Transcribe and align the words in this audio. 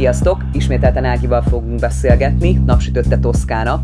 Sziasztok! 0.00 0.44
Ismételten 0.52 1.04
Ágival 1.04 1.42
fogunk 1.42 1.80
beszélgetni, 1.80 2.62
napsütötte 2.66 3.18
Toszkána. 3.18 3.80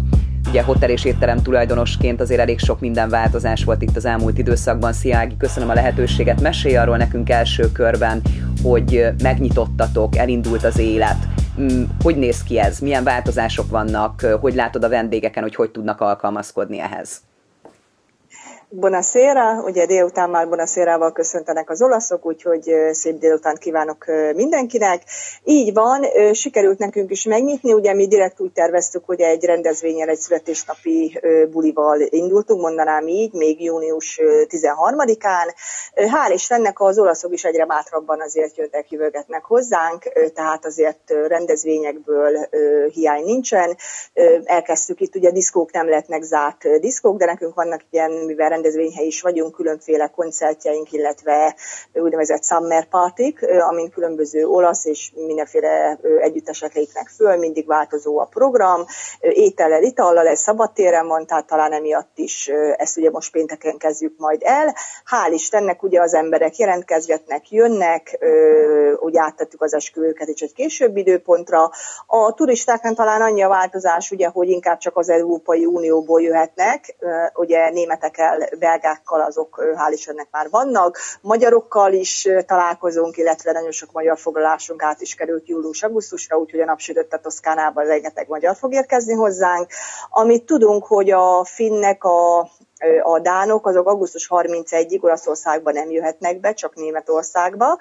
Ugye 0.48 0.62
hotel 0.62 0.90
és 0.90 1.04
étterem 1.04 1.42
tulajdonosként 1.42 2.20
azért 2.20 2.40
elég 2.40 2.58
sok 2.58 2.80
minden 2.80 3.08
változás 3.08 3.64
volt 3.64 3.82
itt 3.82 3.96
az 3.96 4.04
elmúlt 4.04 4.38
időszakban. 4.38 4.92
Szia 4.92 5.16
Ági, 5.16 5.36
köszönöm 5.36 5.68
a 5.68 5.74
lehetőséget. 5.74 6.40
Mesélj 6.40 6.76
arról 6.76 6.96
nekünk 6.96 7.30
első 7.30 7.72
körben, 7.72 8.22
hogy 8.62 9.06
megnyitottatok, 9.22 10.16
elindult 10.16 10.64
az 10.64 10.78
élet. 10.78 11.28
Mm, 11.60 11.82
hogy 12.02 12.16
néz 12.16 12.42
ki 12.42 12.58
ez? 12.58 12.78
Milyen 12.78 13.04
változások 13.04 13.70
vannak? 13.70 14.20
Hogy 14.40 14.54
látod 14.54 14.84
a 14.84 14.88
vendégeken, 14.88 15.42
hogy 15.42 15.54
hogy 15.54 15.70
tudnak 15.70 16.00
alkalmazkodni 16.00 16.80
ehhez? 16.80 17.25
Bonasera, 18.68 19.62
ugye 19.62 19.86
délután 19.86 20.30
már 20.30 20.48
Bonasérával 20.48 21.12
köszöntenek 21.12 21.70
az 21.70 21.82
olaszok, 21.82 22.26
úgyhogy 22.26 22.72
szép 22.90 23.18
délután 23.18 23.56
kívánok 23.60 24.04
mindenkinek. 24.34 25.02
Így 25.44 25.72
van, 25.72 26.04
sikerült 26.32 26.78
nekünk 26.78 27.10
is 27.10 27.24
megnyitni, 27.24 27.72
ugye 27.72 27.94
mi 27.94 28.06
direkt 28.06 28.40
úgy 28.40 28.52
terveztük, 28.52 29.04
hogy 29.04 29.20
egy 29.20 29.44
rendezvényen, 29.44 30.08
egy 30.08 30.18
születésnapi 30.18 31.20
bulival 31.50 32.00
indultunk, 32.00 32.60
mondanám 32.60 33.08
így, 33.08 33.32
még 33.32 33.62
június 33.62 34.20
13-án. 34.22 35.54
Hál' 35.94 36.32
Istennek 36.32 36.80
az 36.80 36.98
olaszok 36.98 37.32
is 37.32 37.44
egyre 37.44 37.66
bátrabban 37.66 38.20
azért 38.20 38.56
jöttek, 38.56 38.90
jövögetnek 38.90 39.44
hozzánk, 39.44 40.02
tehát 40.34 40.66
azért 40.66 41.14
rendezvényekből 41.26 42.48
hiány 42.92 43.24
nincsen. 43.24 43.76
Elkezdtük 44.44 45.00
itt, 45.00 45.14
ugye 45.14 45.30
diszkók 45.30 45.72
nem 45.72 45.88
lehetnek 45.88 46.22
zárt 46.22 46.80
diszkók, 46.80 47.18
de 47.18 47.24
nekünk 47.24 47.54
vannak 47.54 47.80
ilyen, 47.90 48.10
mivel 48.10 48.54
rendezvényhely 48.56 49.06
is 49.06 49.22
vagyunk, 49.22 49.54
különféle 49.54 50.06
koncertjeink, 50.06 50.92
illetve 50.92 51.56
úgynevezett 51.92 52.44
summer 52.44 52.88
partik, 52.88 53.46
amin 53.68 53.90
különböző 53.90 54.46
olasz 54.46 54.84
és 54.84 55.12
mindenféle 55.14 55.98
együttesek 56.20 56.74
lépnek 56.74 57.08
föl, 57.08 57.36
mindig 57.36 57.66
változó 57.66 58.18
a 58.18 58.24
program, 58.24 58.84
étellel, 59.20 59.82
itallal, 59.82 60.26
ez 60.26 60.40
szabadtéren 60.40 61.06
van, 61.06 61.26
tehát 61.26 61.46
talán 61.46 61.72
emiatt 61.72 62.18
is 62.18 62.48
ezt 62.76 62.96
ugye 62.96 63.10
most 63.10 63.32
pénteken 63.32 63.76
kezdjük 63.76 64.14
majd 64.18 64.40
el. 64.44 64.74
Hál' 65.10 65.32
Istennek 65.32 65.82
ugye 65.82 66.00
az 66.00 66.14
emberek 66.14 66.56
jelentkezgetnek, 66.56 67.50
jönnek, 67.50 68.18
úgy 68.98 69.16
áttettük 69.16 69.62
az 69.62 69.74
esküvőket 69.74 70.28
is 70.28 70.40
egy 70.40 70.52
később 70.52 70.96
időpontra. 70.96 71.70
A 72.06 72.34
turistáknál 72.34 72.94
talán 72.94 73.20
annyi 73.20 73.42
a 73.42 73.48
változás, 73.48 74.10
ugye, 74.10 74.28
hogy 74.28 74.48
inkább 74.48 74.78
csak 74.78 74.96
az 74.96 75.08
Európai 75.08 75.64
Unióból 75.64 76.22
jöhetnek, 76.22 76.96
ugye 77.34 77.70
németekkel 77.70 78.45
belgákkal 78.58 79.20
azok 79.20 79.64
hál' 79.76 79.92
Istennek 79.92 80.28
már 80.30 80.50
vannak, 80.50 80.98
magyarokkal 81.20 81.92
is 81.92 82.28
találkozunk, 82.46 83.16
illetve 83.16 83.52
nagyon 83.52 83.70
sok 83.70 83.92
magyar 83.92 84.18
foglalásunk 84.18 84.82
át 84.82 85.00
is 85.00 85.14
került 85.14 85.48
július-augusztusra, 85.48 86.36
úgyhogy 86.36 86.60
a 86.60 86.64
napsütött 86.64 87.12
a 87.12 87.18
Toszkánában 87.18 87.84
rengeteg 87.86 88.28
magyar 88.28 88.56
fog 88.56 88.72
érkezni 88.72 89.14
hozzánk. 89.14 89.68
Amit 90.10 90.44
tudunk, 90.44 90.86
hogy 90.86 91.10
a 91.10 91.44
finnek 91.44 92.04
a 92.04 92.48
a 93.02 93.18
dánok 93.18 93.66
azok 93.66 93.88
augusztus 93.88 94.28
31-ig 94.30 95.02
Olaszországba 95.02 95.72
nem 95.72 95.90
jöhetnek 95.90 96.40
be, 96.40 96.52
csak 96.52 96.74
Németországba, 96.74 97.78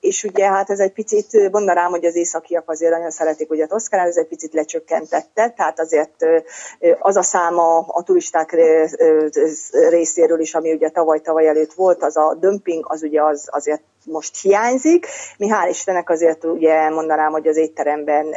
és 0.00 0.24
ugye 0.24 0.48
hát 0.48 0.70
ez 0.70 0.78
egy 0.78 0.92
picit, 0.92 1.50
mondanám, 1.50 1.90
hogy 1.90 2.04
az 2.04 2.16
északiak 2.16 2.70
azért 2.70 2.92
nagyon 2.92 3.10
szeretik 3.10 3.50
ugye 3.50 3.66
Toszkánát, 3.66 4.06
ez 4.06 4.16
egy 4.16 4.26
picit 4.26 4.52
lecsökkentette, 4.52 5.48
tehát 5.56 5.80
azért 5.80 6.26
az 6.98 7.16
a 7.16 7.22
száma 7.22 7.78
a 7.78 8.02
turisták 8.02 8.56
részéről 9.88 10.40
is, 10.40 10.54
ami 10.54 10.72
ugye 10.72 10.88
tavaly-tavaly 10.88 11.48
előtt 11.48 11.72
volt, 11.72 12.02
az 12.02 12.16
a 12.16 12.34
dömping, 12.40 12.84
az 12.88 13.02
ugye 13.02 13.22
az 13.22 13.48
azért 13.50 13.82
most 14.04 14.40
hiányzik. 14.40 15.06
Mi 15.38 15.48
hál' 15.50 15.68
Istennek 15.68 16.10
azért 16.10 16.44
ugye 16.44 16.90
mondanám, 16.90 17.32
hogy 17.32 17.46
az 17.46 17.56
étteremben 17.56 18.36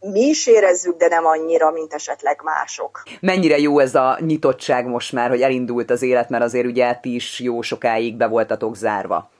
mi 0.00 0.20
is 0.20 0.46
érezzük, 0.46 0.96
de 0.96 1.08
nem 1.08 1.26
annyira, 1.26 1.70
mint 1.70 1.92
esetleg 1.92 2.40
mások. 2.44 3.02
Mennyire 3.20 3.58
jó 3.58 3.78
ez 3.78 3.94
a 3.94 4.18
nyitottság 4.20 4.86
most 4.86 5.12
már, 5.12 5.28
hogy 5.28 5.42
elindult 5.42 5.90
az 5.90 6.02
élet, 6.02 6.28
mert 6.28 6.44
azért 6.44 6.66
ugye 6.66 6.94
ti 6.94 7.14
is 7.14 7.40
jó 7.40 7.62
sokáig 7.62 8.16
be 8.16 8.26
voltatok 8.26 8.76
zárva. 8.76 9.30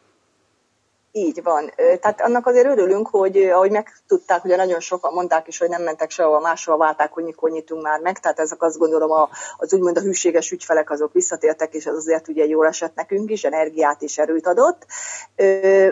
Így 1.12 1.42
van. 1.42 1.72
Tehát 2.00 2.20
annak 2.20 2.46
azért 2.46 2.66
örülünk, 2.66 3.08
hogy 3.08 3.36
ahogy 3.36 3.70
megtudták, 3.70 4.44
ugye 4.44 4.56
nagyon 4.56 4.80
sokan 4.80 5.12
mondták 5.12 5.48
is, 5.48 5.58
hogy 5.58 5.68
nem 5.68 5.82
mentek 5.82 6.10
sehova 6.10 6.40
máshova, 6.40 6.78
válták, 6.78 7.12
hogy 7.12 7.24
mikor 7.24 7.50
nyitunk 7.50 7.82
már 7.82 8.00
meg, 8.00 8.18
tehát 8.18 8.38
ezek 8.38 8.62
azt 8.62 8.78
gondolom 8.78 9.28
az 9.56 9.74
úgymond 9.74 9.96
a 9.96 10.00
hűséges 10.00 10.50
ügyfelek 10.50 10.90
azok 10.90 11.12
visszatértek, 11.12 11.74
és 11.74 11.86
az 11.86 11.96
azért 11.96 12.28
ugye 12.28 12.44
jól 12.44 12.66
esett 12.66 12.94
nekünk 12.94 13.30
is, 13.30 13.44
energiát 13.44 14.02
és 14.02 14.18
erőt 14.18 14.46
adott. 14.46 14.86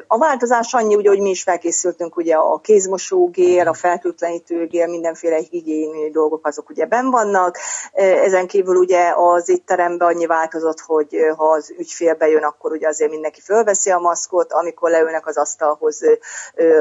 A 0.06 0.18
változás 0.18 0.74
annyi, 0.74 0.94
ugye, 0.94 1.08
hogy 1.08 1.20
mi 1.20 1.30
is 1.30 1.42
felkészültünk 1.42 2.16
ugye 2.16 2.34
a 2.34 2.58
kézmosógér, 2.58 3.66
a 3.66 3.74
fertőtlenítőgér, 3.74 4.88
mindenféle 4.88 5.36
higiéni 5.50 6.10
dolgok 6.10 6.46
azok 6.46 6.70
ugye 6.70 6.86
ben 6.86 7.10
vannak. 7.10 7.58
Ezen 7.92 8.46
kívül 8.46 8.76
ugye 8.76 9.12
az 9.16 9.48
étteremben 9.48 10.08
annyi 10.08 10.26
változott, 10.26 10.80
hogy 10.80 11.16
ha 11.36 11.48
az 11.48 11.74
ügyfél 11.78 12.14
bejön, 12.14 12.42
akkor 12.42 12.72
ugye 12.72 12.88
azért 12.88 13.10
mindenki 13.10 13.40
fölveszi 13.40 13.90
a 13.90 13.98
maszkot, 13.98 14.52
amikor 14.52 14.90
leül 14.90 15.06
leülnek 15.08 15.26
az 15.26 15.36
asztalhoz, 15.36 16.00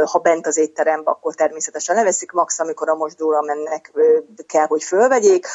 ha 0.05 0.19
bent 0.19 0.47
az 0.47 0.57
étterembe, 0.57 1.11
akkor 1.11 1.35
természetesen 1.35 1.95
leveszik, 1.95 2.31
max 2.31 2.59
amikor 2.59 2.89
a 2.89 2.95
mosdóra 2.95 3.41
mennek, 3.41 3.91
kell, 4.47 4.65
hogy 4.65 4.83
fölvegyék, 4.83 5.47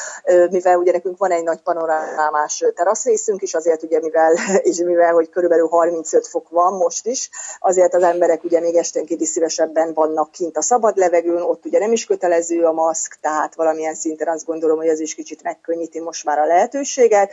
mivel 0.50 0.76
ugye 0.76 0.92
nekünk 0.92 1.18
van 1.18 1.30
egy 1.30 1.42
nagy 1.42 1.60
panorámás 1.60 2.64
teraszrészünk 2.74 3.42
is, 3.42 3.54
azért 3.54 3.82
ugye 3.82 4.00
mivel, 4.00 4.34
és 4.68 4.76
mivel, 4.76 5.12
hogy 5.12 5.30
körülbelül 5.30 5.68
35 5.68 6.26
fok 6.26 6.48
van 6.48 6.72
most 6.72 7.06
is, 7.06 7.30
azért 7.58 7.94
az 7.94 8.02
emberek 8.02 8.44
ugye 8.44 8.60
még 8.60 8.74
esténként 8.74 9.20
is 9.20 9.28
szívesebben 9.28 9.94
vannak 9.94 10.30
kint 10.30 10.56
a 10.56 10.62
szabad 10.62 10.96
levegőn, 10.96 11.42
ott 11.42 11.64
ugye 11.64 11.78
nem 11.78 11.92
is 11.92 12.04
kötelező 12.04 12.64
a 12.64 12.72
maszk, 12.72 13.18
tehát 13.20 13.54
valamilyen 13.54 13.94
szinten 13.94 14.28
azt 14.28 14.46
gondolom, 14.46 14.76
hogy 14.76 14.88
ez 14.88 15.00
is 15.00 15.14
kicsit 15.14 15.42
megkönnyíti 15.42 16.00
most 16.00 16.24
már 16.24 16.38
a 16.38 16.46
lehetőséget. 16.46 17.32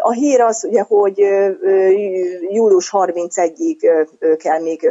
A 0.00 0.12
hír 0.12 0.40
az 0.40 0.64
ugye, 0.64 0.82
hogy 0.82 1.18
július 2.50 2.90
31-ig 2.92 4.06
kell 4.38 4.57
kell 4.58 4.66
még 4.66 4.88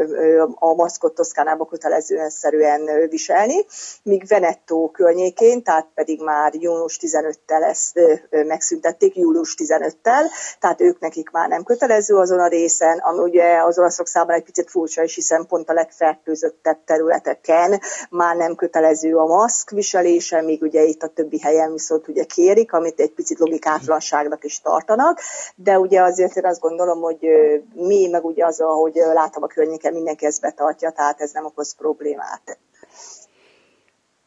a 0.60 0.74
maszkot 0.74 1.16
Toszkánába 1.16 1.66
kötelezően 1.66 2.30
szerűen 2.30 3.10
viselni, 3.10 3.66
míg 4.04 4.28
Venettó 4.28 4.90
környékén, 4.90 5.64
tehát 5.64 5.88
pedig 5.96 6.22
már 6.22 6.54
június 6.54 7.00
15-tel 7.02 7.64
ezt 7.64 8.00
megszüntették, 8.30 9.16
július 9.16 9.56
15-tel, 9.58 10.24
tehát 10.60 10.82
ők 10.82 11.00
nekik 11.00 11.30
már 11.30 11.50
nem 11.50 11.64
kötelező 11.64 12.16
azon 12.16 12.40
a 12.40 12.48
részen, 12.48 12.98
ami 12.98 13.20
ugye 13.20 13.64
az 13.64 13.80
olaszok 13.80 14.08
számára 14.08 14.38
egy 14.38 14.44
picit 14.44 14.70
furcsa 14.70 15.04
is, 15.04 15.16
hiszen 15.16 15.46
pont 15.48 15.70
a 15.70 15.74
legfertőzöttebb 15.74 16.78
területeken 16.86 17.82
már 18.10 18.36
nem 18.36 18.56
kötelező 18.56 19.16
a 19.16 19.26
maszk 19.26 19.70
viselése, 19.70 20.42
míg 20.42 20.62
ugye 20.62 20.84
itt 20.84 21.02
a 21.02 21.08
többi 21.08 21.40
helyen 21.40 21.72
viszont 21.72 22.08
ugye 22.08 22.24
kérik, 22.24 22.74
amit 22.74 23.00
egy 23.00 23.12
picit 23.12 23.40
logikátlanságnak 23.40 24.44
is 24.44 24.62
tartanak, 24.62 25.20
de 25.56 25.80
ugye 25.80 26.02
azért 26.02 26.36
én 26.36 26.46
azt 26.46 26.60
gondolom, 26.60 27.02
hogy 27.02 27.28
mi, 27.74 28.08
meg 28.08 28.26
ugye 28.26 28.46
az, 28.46 28.60
ahogy 28.60 28.94
látom 29.14 29.44
a 29.44 29.48
környéken 29.58 29.94
mindenki 29.94 30.26
ezt 30.26 30.42
betartja, 30.42 30.92
tehát 30.92 31.22
ez 31.22 31.32
nem 31.32 31.46
okoz 31.46 31.76
problémát. 31.76 32.60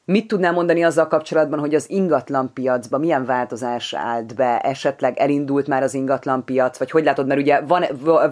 Mit 0.04 0.28
tudnál 0.28 0.52
mondani 0.52 0.84
azzal 0.84 1.06
kapcsolatban, 1.06 1.58
hogy 1.58 1.74
az 1.74 1.90
ingatlan 1.90 2.52
piacban 2.52 3.00
milyen 3.00 3.24
változás 3.24 3.94
állt 3.94 4.34
be? 4.34 4.58
Esetleg 4.58 5.18
elindult 5.18 5.66
már 5.66 5.82
az 5.82 5.94
ingatlan 5.94 6.44
piac, 6.44 6.78
vagy 6.78 6.90
hogy 6.90 7.04
látod, 7.04 7.26
mert 7.26 7.40
ugye 7.40 7.60
van, 7.60 7.84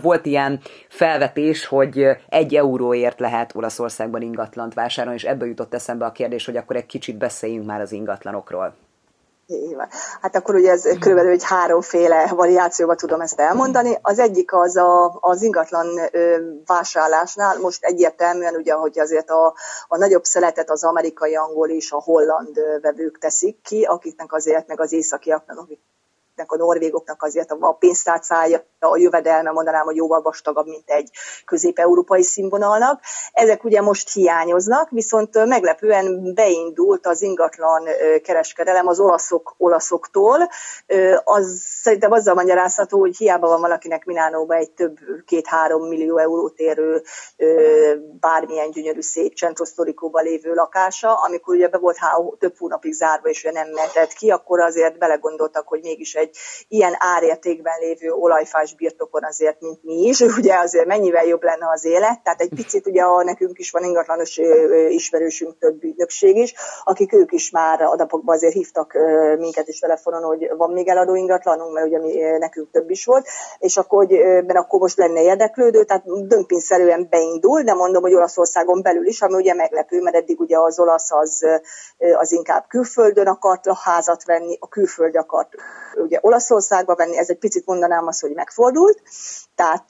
volt 0.03 0.27
ilyen 0.27 0.61
felvetés, 0.89 1.67
hogy 1.67 2.07
egy 2.29 2.55
euróért 2.55 3.21
lehet 3.21 3.55
Olaszországban 3.55 4.23
ingatlant 4.23 4.75
vásárolni, 4.75 5.19
és 5.19 5.25
ebből 5.25 5.49
jutott 5.49 5.75
eszembe 5.75 6.05
a 6.05 6.13
kérdés, 6.13 6.47
hogy 6.47 6.57
akkor 6.57 6.77
egy 6.77 6.87
kicsit 6.87 7.19
beszéljünk 7.19 7.67
már 7.67 7.81
az 7.81 7.93
ingatlanokról. 7.93 8.75
Hát 10.21 10.37
akkor 10.37 10.55
ugye 10.55 10.71
ez 10.71 10.83
körülbelül 10.83 11.33
egy 11.33 11.45
háromféle 11.45 12.27
variációban 12.27 12.97
tudom 12.97 13.21
ezt 13.21 13.41
elmondani. 13.41 13.99
Az 14.03 14.19
egyik 14.19 14.53
az 14.53 14.77
a, 14.77 15.19
az 15.21 15.43
ingatlan 15.43 16.01
vásárlásnál, 16.67 17.59
most 17.59 17.85
egyértelműen 17.85 18.55
ugye, 18.55 18.73
hogy 18.73 18.99
azért 18.99 19.31
a, 19.31 19.55
a 19.89 19.97
nagyobb 19.97 20.25
szeletet 20.25 20.71
az 20.71 20.85
amerikai, 20.85 21.35
angol 21.35 21.69
és 21.69 21.93
a 21.93 22.01
holland 22.01 22.61
vevők 22.81 23.19
teszik 23.19 23.61
ki, 23.63 23.83
akiknek 23.83 24.33
azért, 24.33 24.67
meg 24.67 24.81
az 24.81 24.93
északiaknak, 24.93 25.59
akik 25.59 25.81
a 26.47 26.57
norvégoknak 26.57 27.23
azért 27.23 27.51
a 27.51 27.73
pénztárcája, 27.73 28.65
a 28.81 28.97
jövedelme 28.97 29.51
mondanám, 29.51 29.85
hogy 29.85 29.97
jóval 29.97 30.23
vastagabb, 30.23 30.67
mint 30.67 30.91
egy 30.91 31.11
közép-európai 31.45 32.23
színvonalnak. 32.23 33.01
Ezek 33.33 33.65
ugye 33.65 33.81
most 33.81 34.13
hiányoznak, 34.13 34.91
viszont 34.91 35.45
meglepően 35.47 36.35
beindult 36.35 37.07
az 37.07 37.23
ingatlan 37.23 37.85
kereskedelem 38.23 38.87
az 38.87 39.01
olaszok 39.01 39.55
olaszoktól. 39.59 40.49
Az 41.25 41.63
szerintem 41.83 42.13
azzal 42.13 42.35
magyarázható, 42.35 42.99
hogy 42.99 43.17
hiába 43.17 43.49
van 43.49 43.61
valakinek 43.61 44.05
Milánóban 44.05 44.57
egy 44.57 44.71
több 44.71 44.99
két-három 45.27 45.89
millió 45.89 46.19
eurót 46.19 46.59
érő 46.59 47.03
bármilyen 48.21 48.71
gyönyörű 48.71 49.01
szép 49.01 49.37
centrosztorikóban 49.37 50.25
lévő 50.25 50.55
lakása, 50.55 51.15
amikor 51.15 51.55
ugye 51.55 51.69
be 51.69 51.79
volt 51.79 51.97
há- 51.97 52.39
több 52.39 52.57
hónapig 52.59 52.93
zárva, 52.93 53.29
és 53.29 53.45
ugye 53.45 53.53
nem 53.53 53.71
mehetett 53.73 54.13
ki, 54.13 54.31
akkor 54.31 54.61
azért 54.61 54.99
belegondoltak, 54.99 55.69
hogy 55.69 55.81
mégis 55.83 56.15
egy 56.15 56.28
egy 56.29 56.37
ilyen 56.69 56.95
árértékben 56.99 57.79
lévő 57.81 58.11
olajfás 58.11 58.75
birtokon 58.75 59.25
azért, 59.25 59.61
mint 59.61 59.83
mi 59.83 59.95
is, 59.95 60.21
ugye 60.39 60.55
azért 60.55 60.87
mennyivel 60.87 61.25
jobb 61.27 61.43
lenne 61.43 61.71
az 61.71 61.85
élet, 61.85 62.23
tehát 62.23 62.41
egy 62.41 62.53
picit 62.55 62.87
ugye 62.87 63.03
a, 63.03 63.23
nekünk 63.23 63.59
is 63.59 63.71
van 63.71 63.85
ingatlanos 63.85 64.41
ismerősünk 64.89 65.59
több 65.59 65.85
ügynökség 65.85 66.37
is, 66.37 66.55
akik 66.85 67.13
ők 67.13 67.33
is 67.33 67.51
már 67.51 67.83
a 67.83 67.95
napokban 67.97 68.35
azért 68.35 68.53
hívtak 68.53 68.93
minket 69.39 69.69
is 69.69 69.79
telefonon, 69.79 70.23
hogy 70.23 70.51
van 70.57 70.71
még 70.71 70.89
eladó 70.89 71.15
ingatlanunk, 71.15 71.73
mert 71.73 71.87
ugye 71.87 71.99
mi, 71.99 72.13
nekünk 72.39 72.71
több 72.71 72.91
is 72.91 73.05
volt, 73.05 73.27
és 73.59 73.77
akkor, 73.77 74.07
hogy, 74.07 74.19
mert 74.19 74.59
akkor 74.59 74.81
most 74.81 74.99
lenne 74.99 75.23
érdeklődő, 75.23 75.85
tehát 75.85 76.27
dömpingszerűen 76.27 77.07
beindul, 77.11 77.63
de 77.63 77.75
mondom, 77.75 78.03
hogy 78.03 78.15
Olaszországon 78.15 78.83
belül 78.83 79.07
is, 79.07 79.23
ami 79.23 79.35
ugye 79.35 79.55
meglepő, 79.55 80.01
mert 80.01 80.17
eddig 80.17 80.41
ugye 80.41 80.59
az 80.59 80.79
olasz 80.81 81.13
az, 81.13 81.45
az 82.19 82.33
inkább 82.33 82.65
külföldön 82.69 83.27
akart 83.27 83.67
a 83.67 83.75
házat 83.75 84.25
venni, 84.25 84.57
a 84.61 84.69
külföld 84.69 85.17
akart 85.17 85.55
ugye 85.95 86.18
Olaszországba 86.21 86.95
venni, 86.95 87.19
ez 87.19 87.29
egy 87.29 87.39
picit 87.39 87.67
mondanám 87.67 88.07
azt, 88.07 88.21
hogy 88.21 88.33
megfordult, 88.35 89.03
tehát 89.55 89.85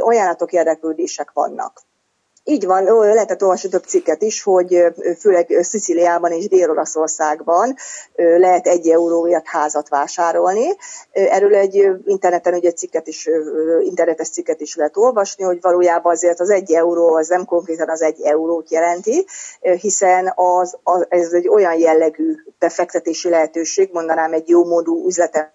ajánlatok, 0.00 0.52
érdeklődések 0.52 1.30
vannak. 1.32 1.82
Így 2.44 2.66
van, 2.66 2.84
lehetett 2.84 3.42
olvasni 3.42 3.68
több 3.68 3.84
cikket 3.84 4.22
is, 4.22 4.42
hogy 4.42 4.84
főleg 5.18 5.58
Sziciliában 5.60 6.32
és 6.32 6.48
Dél-Olaszországban 6.48 7.76
lehet 8.16 8.66
egy 8.66 8.88
euróért 8.88 9.46
házat 9.48 9.88
vásárolni. 9.88 10.76
Erről 11.10 11.54
egy 11.54 11.90
interneten 12.04 12.54
ugye 12.54 12.72
cikket 12.72 13.06
is, 13.06 13.28
internetes 13.80 14.30
cikket 14.30 14.60
is 14.60 14.76
lehet 14.76 14.96
olvasni, 14.96 15.44
hogy 15.44 15.58
valójában 15.60 16.12
azért 16.12 16.40
az 16.40 16.50
egy 16.50 16.72
euró 16.72 17.14
az 17.14 17.28
nem 17.28 17.44
konkrétan 17.44 17.88
az 17.88 18.02
egy 18.02 18.20
eurót 18.22 18.70
jelenti, 18.70 19.26
hiszen 19.80 20.32
az, 20.34 20.78
az, 20.82 21.06
ez 21.08 21.32
egy 21.32 21.48
olyan 21.48 21.78
jellegű 21.78 22.34
befektetési 22.58 23.28
lehetőség, 23.28 23.90
mondanám 23.92 24.32
egy 24.32 24.48
jó 24.48 24.64
módú 24.64 25.06
üzletem 25.06 25.50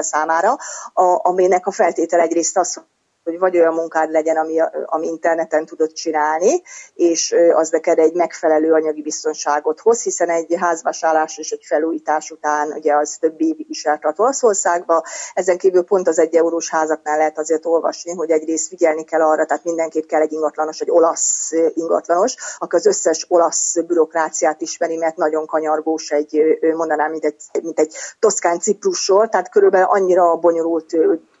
számára, 0.00 0.56
a, 0.92 1.28
aminek 1.28 1.66
a 1.66 1.70
feltétel 1.70 2.20
egyrészt 2.20 2.56
az, 2.56 2.84
hogy 3.24 3.38
vagy 3.38 3.58
olyan 3.58 3.74
munkád 3.74 4.10
legyen, 4.10 4.36
ami, 4.36 4.60
ami 4.84 5.06
interneten 5.06 5.66
tudod 5.66 5.92
csinálni, 5.92 6.62
és 6.94 7.34
az 7.54 7.70
neked 7.70 7.98
egy 7.98 8.14
megfelelő 8.14 8.72
anyagi 8.72 9.02
biztonságot 9.02 9.80
hoz, 9.80 10.02
hiszen 10.02 10.28
egy 10.28 10.54
házvásárlás 10.58 11.38
és 11.38 11.50
egy 11.50 11.64
felújítás 11.66 12.30
után 12.30 12.72
ugye 12.72 12.94
az 12.94 13.16
több 13.20 13.40
évig 13.40 13.70
is 13.70 13.84
eltart 13.84 14.18
Olaszországba. 14.18 15.04
Ezen 15.34 15.58
kívül 15.58 15.82
pont 15.82 16.08
az 16.08 16.18
egy 16.18 16.34
eurós 16.34 16.70
házaknál 16.70 17.16
lehet 17.18 17.38
azért 17.38 17.66
olvasni, 17.66 18.12
hogy 18.12 18.30
egyrészt 18.30 18.68
figyelni 18.68 19.04
kell 19.04 19.22
arra, 19.22 19.46
tehát 19.46 19.64
mindenképp 19.64 20.06
kell 20.06 20.20
egy 20.20 20.32
ingatlanos, 20.32 20.80
egy 20.80 20.90
olasz 20.90 21.50
ingatlanos, 21.74 22.34
aki 22.58 22.76
az 22.76 22.86
összes 22.86 23.26
olasz 23.28 23.76
bürokráciát 23.86 24.60
ismeri, 24.60 24.96
mert 24.96 25.16
nagyon 25.16 25.46
kanyargós 25.46 26.10
egy, 26.10 26.58
mondanám, 26.76 27.10
mint 27.10 27.24
egy, 27.24 27.36
mint 27.62 27.78
egy 27.78 27.94
toszkán 28.18 28.60
ciprusról, 28.60 29.28
tehát 29.28 29.50
körülbelül 29.50 29.86
annyira 29.86 30.36
bonyolult 30.36 30.96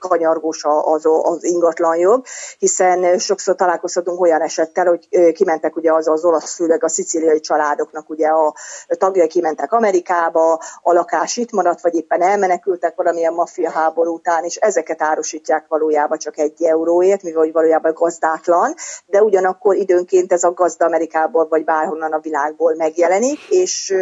kanyargós 0.08 0.64
az, 0.64 1.06
az 1.22 1.44
ingatlanjog, 1.44 2.24
hiszen 2.58 3.18
sokszor 3.18 3.54
találkozhatunk 3.54 4.20
olyan 4.20 4.40
esettel, 4.40 4.86
hogy 4.86 5.32
kimentek 5.32 5.76
ugye 5.76 5.92
az 5.92 6.08
az 6.08 6.24
olasz, 6.24 6.54
főleg 6.54 6.84
a 6.84 6.88
szicíliai 6.88 7.40
családoknak 7.40 8.10
ugye 8.10 8.28
a 8.28 8.54
tagjai 8.98 9.26
kimentek 9.26 9.72
Amerikába, 9.72 10.60
a 10.82 10.92
lakás 10.92 11.36
itt 11.36 11.52
maradt, 11.52 11.80
vagy 11.80 11.94
éppen 11.94 12.22
elmenekültek 12.22 12.96
valamilyen 12.96 13.34
maffia 13.34 13.70
háború 13.70 14.14
után, 14.14 14.44
és 14.44 14.56
ezeket 14.56 15.02
árusítják 15.02 15.64
valójában 15.68 16.18
csak 16.18 16.38
egy 16.38 16.62
euróért, 16.62 17.22
mivel 17.22 17.50
valójában 17.52 17.92
gazdátlan, 17.94 18.74
de 19.06 19.22
ugyanakkor 19.22 19.76
időnként 19.76 20.32
ez 20.32 20.42
a 20.42 20.52
gazda 20.52 20.84
Amerikából 20.84 21.46
vagy 21.48 21.64
bárhonnan 21.64 22.12
a 22.12 22.20
világból 22.20 22.74
megjelenik, 22.74 23.38
és 23.48 23.94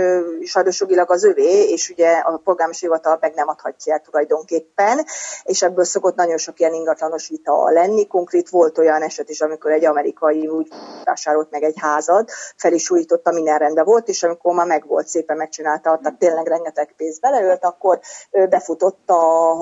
sajnos 0.44 0.84
az 1.06 1.24
övé, 1.24 1.70
és 1.70 1.90
ugye 1.90 2.10
a 2.10 2.40
polgármesti 2.44 2.84
hivatal 2.84 3.18
meg 3.20 3.34
nem 3.34 3.48
adhatja 3.48 3.98
tulajdonképpen, 3.98 5.04
és 5.42 5.62
ebből 5.62 5.84
szokott 5.90 6.14
nagyon 6.14 6.36
sok 6.36 6.60
ilyen 6.60 6.74
ingatlanos 6.74 7.28
vita 7.28 7.70
lenni. 7.70 8.06
Konkrét 8.06 8.48
volt 8.48 8.78
olyan 8.78 9.02
eset 9.02 9.28
is, 9.28 9.40
amikor 9.40 9.70
egy 9.70 9.84
amerikai 9.84 10.46
úgy 10.46 10.68
vásárolt 11.04 11.50
meg 11.50 11.62
egy 11.62 11.76
házad, 11.80 12.28
fel 12.56 12.72
is 12.72 12.90
újította, 12.90 13.32
minden 13.32 13.58
rendben 13.58 13.84
volt, 13.84 14.08
és 14.08 14.22
amikor 14.22 14.54
már 14.54 14.66
meg 14.66 14.86
volt, 14.86 15.06
szépen 15.06 15.36
megcsinálta, 15.36 15.98
tehát 16.02 16.18
tényleg 16.18 16.46
rengeteg 16.46 16.94
pénz 16.96 17.18
beleölt, 17.20 17.64
akkor 17.64 18.00
befutott 18.30 19.10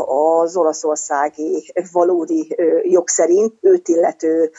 az 0.07 0.57
olaszországi 0.57 1.73
valódi 1.93 2.57
jog 2.83 3.09
szerint 3.09 3.55
őt 3.61 3.89
illető 3.89 4.51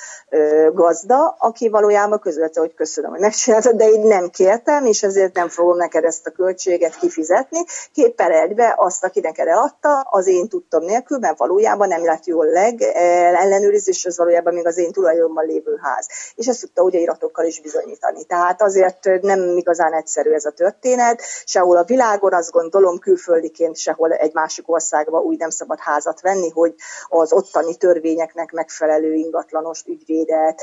gazda, 0.73 1.35
aki 1.39 1.69
valójában 1.69 2.19
közölte, 2.19 2.59
hogy 2.59 2.73
köszönöm, 2.73 3.11
hogy 3.11 3.19
megcsináltad, 3.19 3.75
de 3.75 3.89
én 3.89 4.07
nem 4.07 4.29
kértem, 4.29 4.85
és 4.85 5.03
ezért 5.03 5.35
nem 5.35 5.49
fogom 5.49 5.77
neked 5.77 6.03
ezt 6.03 6.27
a 6.27 6.31
költséget 6.31 6.95
kifizetni. 6.95 7.59
Két 7.93 8.15
per 8.15 8.31
egybe 8.31 8.75
azt, 8.77 9.03
aki 9.03 9.19
neked 9.19 9.47
eladta, 9.47 9.99
az 9.99 10.27
én 10.27 10.47
tudtam 10.47 10.83
nélkül, 10.83 11.17
mert 11.17 11.37
valójában 11.37 11.58
valójában 11.59 11.87
nem 11.87 12.05
lett 12.05 12.25
jól 12.25 12.45
leg, 12.45 12.81
ellenőrizés, 12.81 14.05
az 14.05 14.17
valójában 14.17 14.53
még 14.53 14.65
az 14.65 14.77
én 14.77 14.91
tulajdonban 14.91 15.45
lévő 15.45 15.79
ház. 15.81 16.07
És 16.35 16.47
ezt 16.47 16.61
tudta 16.61 16.81
ugye 16.81 16.99
iratokkal 16.99 17.45
is 17.45 17.61
bizonyítani. 17.61 18.25
Tehát 18.25 18.61
azért 18.61 19.21
nem 19.21 19.57
igazán 19.57 19.93
egyszerű 19.93 20.31
ez 20.31 20.45
a 20.45 20.51
történet. 20.51 21.21
Sehol 21.45 21.77
a 21.77 21.83
világon 21.83 22.33
azt 22.33 22.51
gondolom 22.51 22.99
külföldiként 22.99 23.77
sehol 23.77 24.11
egy 24.13 24.33
másik 24.33 24.71
országba 24.71 25.19
úgy 25.19 25.37
nem 25.37 25.49
szabad 25.49 25.79
házat 25.79 26.21
venni, 26.21 26.49
hogy 26.49 26.73
az 27.07 27.33
ottani 27.33 27.75
törvényeknek 27.75 28.51
megfelelő 28.51 29.13
ingatlanos 29.13 29.83
ügyvédet 29.85 30.61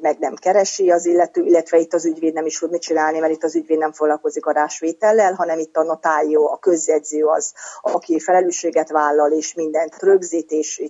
meg 0.00 0.18
nem 0.18 0.34
keresi 0.34 0.90
az 0.90 1.06
illető, 1.06 1.42
illetve 1.42 1.78
itt 1.78 1.94
az 1.94 2.04
ügyvéd 2.04 2.34
nem 2.34 2.46
is 2.46 2.58
tud 2.58 2.70
mit 2.70 2.82
csinálni, 2.82 3.18
mert 3.18 3.32
itt 3.32 3.44
az 3.44 3.54
ügyvéd 3.54 3.78
nem 3.78 3.92
foglalkozik 3.92 4.46
adásvétellel, 4.46 5.32
hanem 5.32 5.58
itt 5.58 5.76
a 5.76 5.82
notárió, 5.82 6.50
a 6.50 6.58
közjegyző 6.58 7.24
az, 7.24 7.52
aki 7.82 8.20
felelősséget 8.20 8.90
vállal 8.90 9.32
és 9.32 9.54
mindent 9.54 10.02
rögzít, 10.02 10.33
rögzítés, 10.34 10.82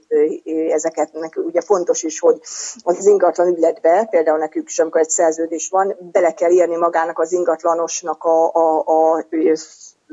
ezeket 0.71 1.11
ugye 1.35 1.61
fontos 1.61 2.03
is, 2.03 2.21
hogy 2.21 2.41
az 2.83 3.07
ingatlan 3.07 3.49
ügyletbe, 3.49 4.07
például 4.11 4.39
nekünk 4.39 4.69
is, 4.69 4.79
amikor 4.79 5.01
egy 5.01 5.11
szerződés 5.11 5.69
van, 5.69 5.97
bele 6.13 6.35
kell 6.35 6.51
írni 6.51 6.77
magának 6.77 7.19
az 7.19 7.33
ingatlanosnak 7.33 8.25
a, 8.25 8.53
a, 8.53 8.79
a 8.79 9.27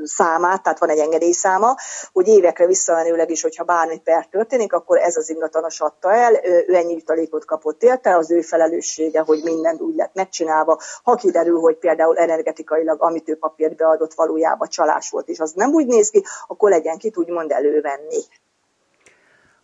számát, 0.04 0.62
tehát 0.62 0.78
van 0.78 0.88
egy 0.88 0.98
engedélyszáma, 0.98 1.76
hogy 2.12 2.28
évekre 2.28 2.66
visszamenőleg 2.66 3.30
is, 3.30 3.42
hogyha 3.42 3.64
bármi 3.64 3.98
per 3.98 4.26
történik, 4.26 4.72
akkor 4.72 4.98
ez 4.98 5.16
az 5.16 5.30
ingatlanos 5.30 5.80
adta 5.80 6.12
el, 6.12 6.40
ő 6.44 6.74
ennyi 6.74 6.92
jutalékot 6.92 7.44
kapott 7.44 7.82
érte, 7.82 8.16
az 8.16 8.30
ő 8.30 8.40
felelőssége, 8.40 9.20
hogy 9.20 9.40
mindent 9.44 9.80
úgy 9.80 9.94
lett 9.94 10.14
megcsinálva. 10.14 10.80
Ha 11.02 11.14
kiderül, 11.14 11.60
hogy 11.60 11.76
például 11.76 12.16
energetikailag, 12.16 13.02
amit 13.02 13.28
ő 13.28 13.36
papírt 13.36 13.76
beadott, 13.76 14.14
valójában 14.14 14.68
csalás 14.68 15.10
volt, 15.10 15.28
és 15.28 15.40
az 15.40 15.52
nem 15.52 15.72
úgy 15.72 15.86
néz 15.86 16.10
ki, 16.10 16.24
akkor 16.46 16.70
legyen 16.70 16.98
ki 16.98 17.12
úgymond 17.14 17.50
elővenni 17.50 18.18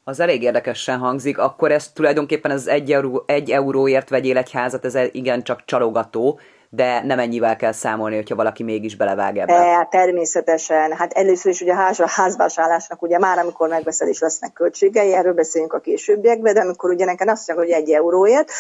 az 0.09 0.21
elég 0.21 0.43
érdekesen 0.43 0.99
hangzik, 0.99 1.39
akkor 1.39 1.73
ez 1.73 1.93
tulajdonképpen 1.93 2.51
az 2.51 2.69
egy, 2.69 2.93
euró, 2.93 3.25
egy 3.27 3.51
euróért 3.51 4.09
vegyél 4.09 4.37
egy 4.37 4.53
házat, 4.53 4.85
ez 4.85 4.99
igen 5.13 5.43
csak 5.43 5.65
csalogató, 5.65 6.41
de 6.71 7.03
nem 7.05 7.19
ennyivel 7.19 7.57
kell 7.57 7.73
számolni, 7.73 8.15
hogyha 8.15 8.35
valaki 8.35 8.63
mégis 8.63 8.97
belevág 8.97 9.37
ebbe. 9.37 9.53
E, 9.53 9.89
természetesen. 9.91 10.93
Hát 10.93 11.13
először 11.13 11.53
is 11.53 11.61
ugye 11.61 11.73
a 11.73 11.77
ház, 11.77 12.01
házvásárlásnak 12.01 13.03
ugye 13.03 13.19
már 13.19 13.39
amikor 13.39 13.69
megveszel 13.69 14.09
is 14.09 14.21
lesznek 14.21 14.53
költségei, 14.53 15.13
erről 15.13 15.33
beszélünk 15.33 15.73
a 15.73 15.79
későbbiekben, 15.79 16.55
de 16.55 16.61
amikor 16.61 16.91
ugye 16.91 17.05
nekem 17.05 17.29
azt 17.29 17.49
mondják, 17.49 17.69
hogy 17.69 17.83
egy 17.83 17.95
euróért, 17.95 18.51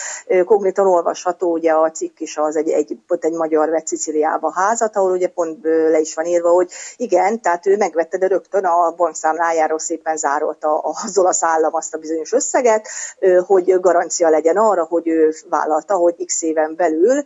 konkrétan 0.44 0.86
olvasható 0.86 1.52
ugye 1.52 1.72
a 1.72 1.90
cikk 1.90 2.18
is 2.18 2.36
az 2.36 2.56
egy, 2.56 2.68
egy, 2.68 2.98
pont 3.06 3.24
egy 3.24 3.32
magyar 3.32 3.68
vett 3.68 3.86
Sziciliába 3.86 4.52
házat, 4.54 4.96
ahol 4.96 5.10
ugye 5.10 5.28
pont 5.28 5.58
le 5.64 5.98
is 5.98 6.14
van 6.14 6.24
írva, 6.24 6.50
hogy 6.50 6.70
igen, 6.96 7.40
tehát 7.40 7.66
ő 7.66 7.76
megvette, 7.76 8.18
de 8.18 8.26
rögtön 8.26 8.64
a 8.64 8.94
bankszámlájáról 8.96 9.78
szépen 9.78 10.16
zárolta 10.16 10.78
az 10.78 11.18
olasz 11.18 11.42
állam 11.42 11.74
azt 11.74 11.94
a 11.94 11.98
bizonyos 11.98 12.32
összeget, 12.32 12.88
hogy 13.46 13.80
garancia 13.80 14.28
legyen 14.28 14.56
arra, 14.56 14.84
hogy 14.84 15.08
ő 15.08 15.34
vállalta, 15.48 15.94
hogy 15.94 16.24
x 16.24 16.42
éven 16.42 16.74
belül 16.76 17.22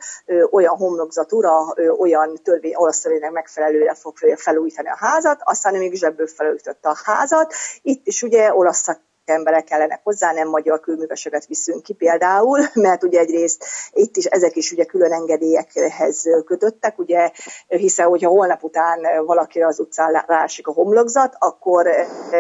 olyan 0.51 0.72
olyan 0.73 0.76
homlokzatúra, 0.76 1.75
olyan 1.99 2.38
törvény, 2.43 2.75
olasz 2.75 3.00
törvénynek 3.00 3.31
megfelelőre 3.33 3.95
fog 3.95 4.17
felújítani 4.37 4.88
a 4.88 4.97
házat, 4.97 5.41
aztán 5.45 5.75
még 5.75 5.95
zsebből 5.95 6.26
felújította 6.26 6.88
a 6.88 6.97
házat. 7.05 7.55
Itt 7.83 8.07
is 8.07 8.23
ugye 8.23 8.55
olasz 8.55 8.83
emberek 9.25 9.64
kellenek 9.64 10.00
hozzá, 10.02 10.33
nem 10.33 10.49
magyar 10.49 10.81
külműveseket 10.81 11.47
viszünk 11.47 11.83
ki 11.83 11.93
például, 11.93 12.61
mert 12.75 13.02
ugye 13.02 13.19
egyrészt 13.19 13.64
itt 13.93 14.17
is 14.17 14.25
ezek 14.25 14.57
is 14.57 14.73
ugye 14.73 14.85
külön 14.85 15.12
engedélyekhez 15.12 16.25
kötöttek, 16.45 16.99
ugye, 16.99 17.31
hiszen 17.67 18.07
hogyha 18.07 18.31
holnap 18.31 18.62
után 18.62 19.25
valaki 19.25 19.61
az 19.62 19.81
utcán 19.81 20.25
rásik 20.26 20.67
a 20.67 20.73
homlokzat, 20.73 21.37
akkor 21.38 21.88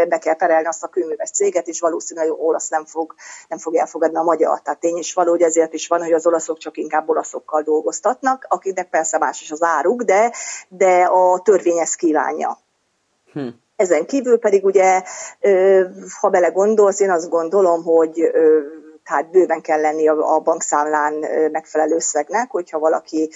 be 0.08 0.18
kell 0.18 0.36
perelni 0.36 0.66
azt 0.66 0.84
a 0.84 0.88
külműves 0.88 1.30
céget, 1.30 1.66
és 1.66 1.80
valószínűleg 1.80 2.30
olasz 2.30 2.68
nem 2.68 2.84
fog, 2.84 3.14
nem 3.48 3.58
fog 3.58 3.74
elfogadni 3.74 4.16
a 4.16 4.22
magyar. 4.22 4.62
Tehát 4.62 4.80
tény 4.80 4.96
is 4.96 5.14
való, 5.14 5.30
hogy 5.30 5.42
ezért 5.42 5.72
is 5.72 5.88
van, 5.88 6.02
hogy 6.02 6.12
az 6.12 6.26
olaszok 6.26 6.58
csak 6.58 6.76
inkább 6.76 7.08
olaszokkal 7.08 7.62
dolgoztatnak, 7.62 8.46
akiknek 8.48 8.90
persze 8.90 9.18
más 9.18 9.42
is 9.42 9.50
az 9.50 9.62
áruk, 9.62 10.02
de, 10.02 10.32
de 10.68 11.02
a 11.02 11.40
törvény 11.40 11.78
ezt 11.78 11.96
kívánja. 11.96 12.58
Hm. 13.32 13.48
Ezen 13.76 14.06
kívül 14.06 14.38
pedig 14.38 14.64
ugye, 14.64 15.02
ha 16.20 16.28
belegondolsz, 16.28 17.00
én 17.00 17.10
azt 17.10 17.28
gondolom, 17.28 17.82
hogy 17.82 18.30
tehát 19.04 19.30
bőven 19.30 19.60
kell 19.60 19.80
lenni 19.80 20.08
a, 20.08 20.34
a 20.34 20.38
bankszámlán 20.40 21.14
megfelelő 21.52 21.94
összegnek, 21.94 22.50
hogyha 22.50 22.78
valaki 22.78 23.30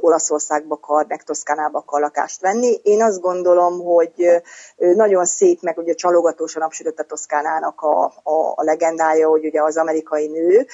Olaszországba 0.00 0.74
akar, 0.74 1.06
meg 1.08 1.22
Toszkánába 1.22 1.78
akar 1.78 2.00
lakást 2.00 2.40
venni. 2.40 2.80
Én 2.82 3.02
azt 3.02 3.20
gondolom, 3.20 3.84
hogy 3.84 4.42
nagyon 4.76 5.24
szép, 5.24 5.62
meg 5.62 5.78
ugye 5.78 5.92
csalogatósan 5.92 6.62
napsütött 6.62 6.98
a 6.98 7.04
Toszkánának 7.04 7.80
a, 7.80 8.04
a, 8.04 8.52
a 8.54 8.62
legendája, 8.62 9.28
hogy 9.28 9.44
ugye 9.44 9.62
az 9.62 9.76
amerikai 9.76 10.26
nő 10.26 10.66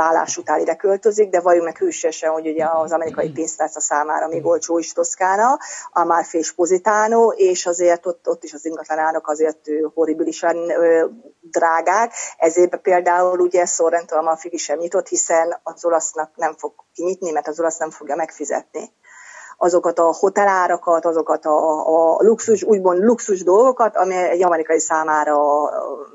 vállás 0.00 0.36
után 0.36 0.60
ide 0.60 0.74
költözik, 0.74 1.30
de 1.30 1.40
valljuk 1.40 1.64
meg 1.64 1.78
hűségesen, 1.78 2.30
hogy 2.30 2.48
ugye 2.48 2.66
az 2.72 2.92
amerikai 2.92 3.30
pénztárca 3.30 3.80
számára 3.80 4.28
még 4.28 4.46
olcsó 4.46 4.78
is 4.78 4.92
Toszkána, 4.92 5.58
a 5.90 6.04
Márfé 6.04 6.38
és 6.38 6.52
Pozitánó, 6.52 7.32
és 7.36 7.66
azért 7.66 8.06
ott, 8.06 8.28
ott 8.28 8.44
is 8.44 8.52
az 8.52 8.64
ingatlanárak 8.64 9.28
azért 9.28 9.60
horribilisan 9.94 10.56
drágák, 11.40 12.12
ezért 12.36 12.76
például 12.76 13.40
ugye 13.40 13.64
Sorrento 13.64 14.16
Amalfi 14.16 14.56
sem 14.56 14.78
nyitott, 14.78 15.08
hiszen 15.08 15.60
az 15.62 15.84
olasznak 15.84 16.30
nem 16.36 16.54
fog 16.56 16.72
kinyitni, 16.94 17.30
mert 17.30 17.48
az 17.48 17.60
olasz 17.60 17.78
nem 17.78 17.90
fogja 17.90 18.16
megfizetni 18.16 18.92
azokat 19.62 19.98
a 19.98 20.14
hotelárakat, 20.18 21.04
azokat 21.04 21.44
a, 21.44 21.86
a 22.14 22.22
luxus, 22.22 22.62
úgymond 22.62 23.02
luxus 23.02 23.42
dolgokat, 23.42 23.96
ami 23.96 24.14
egy 24.14 24.42
amerikai 24.42 24.78
számára 24.78 25.38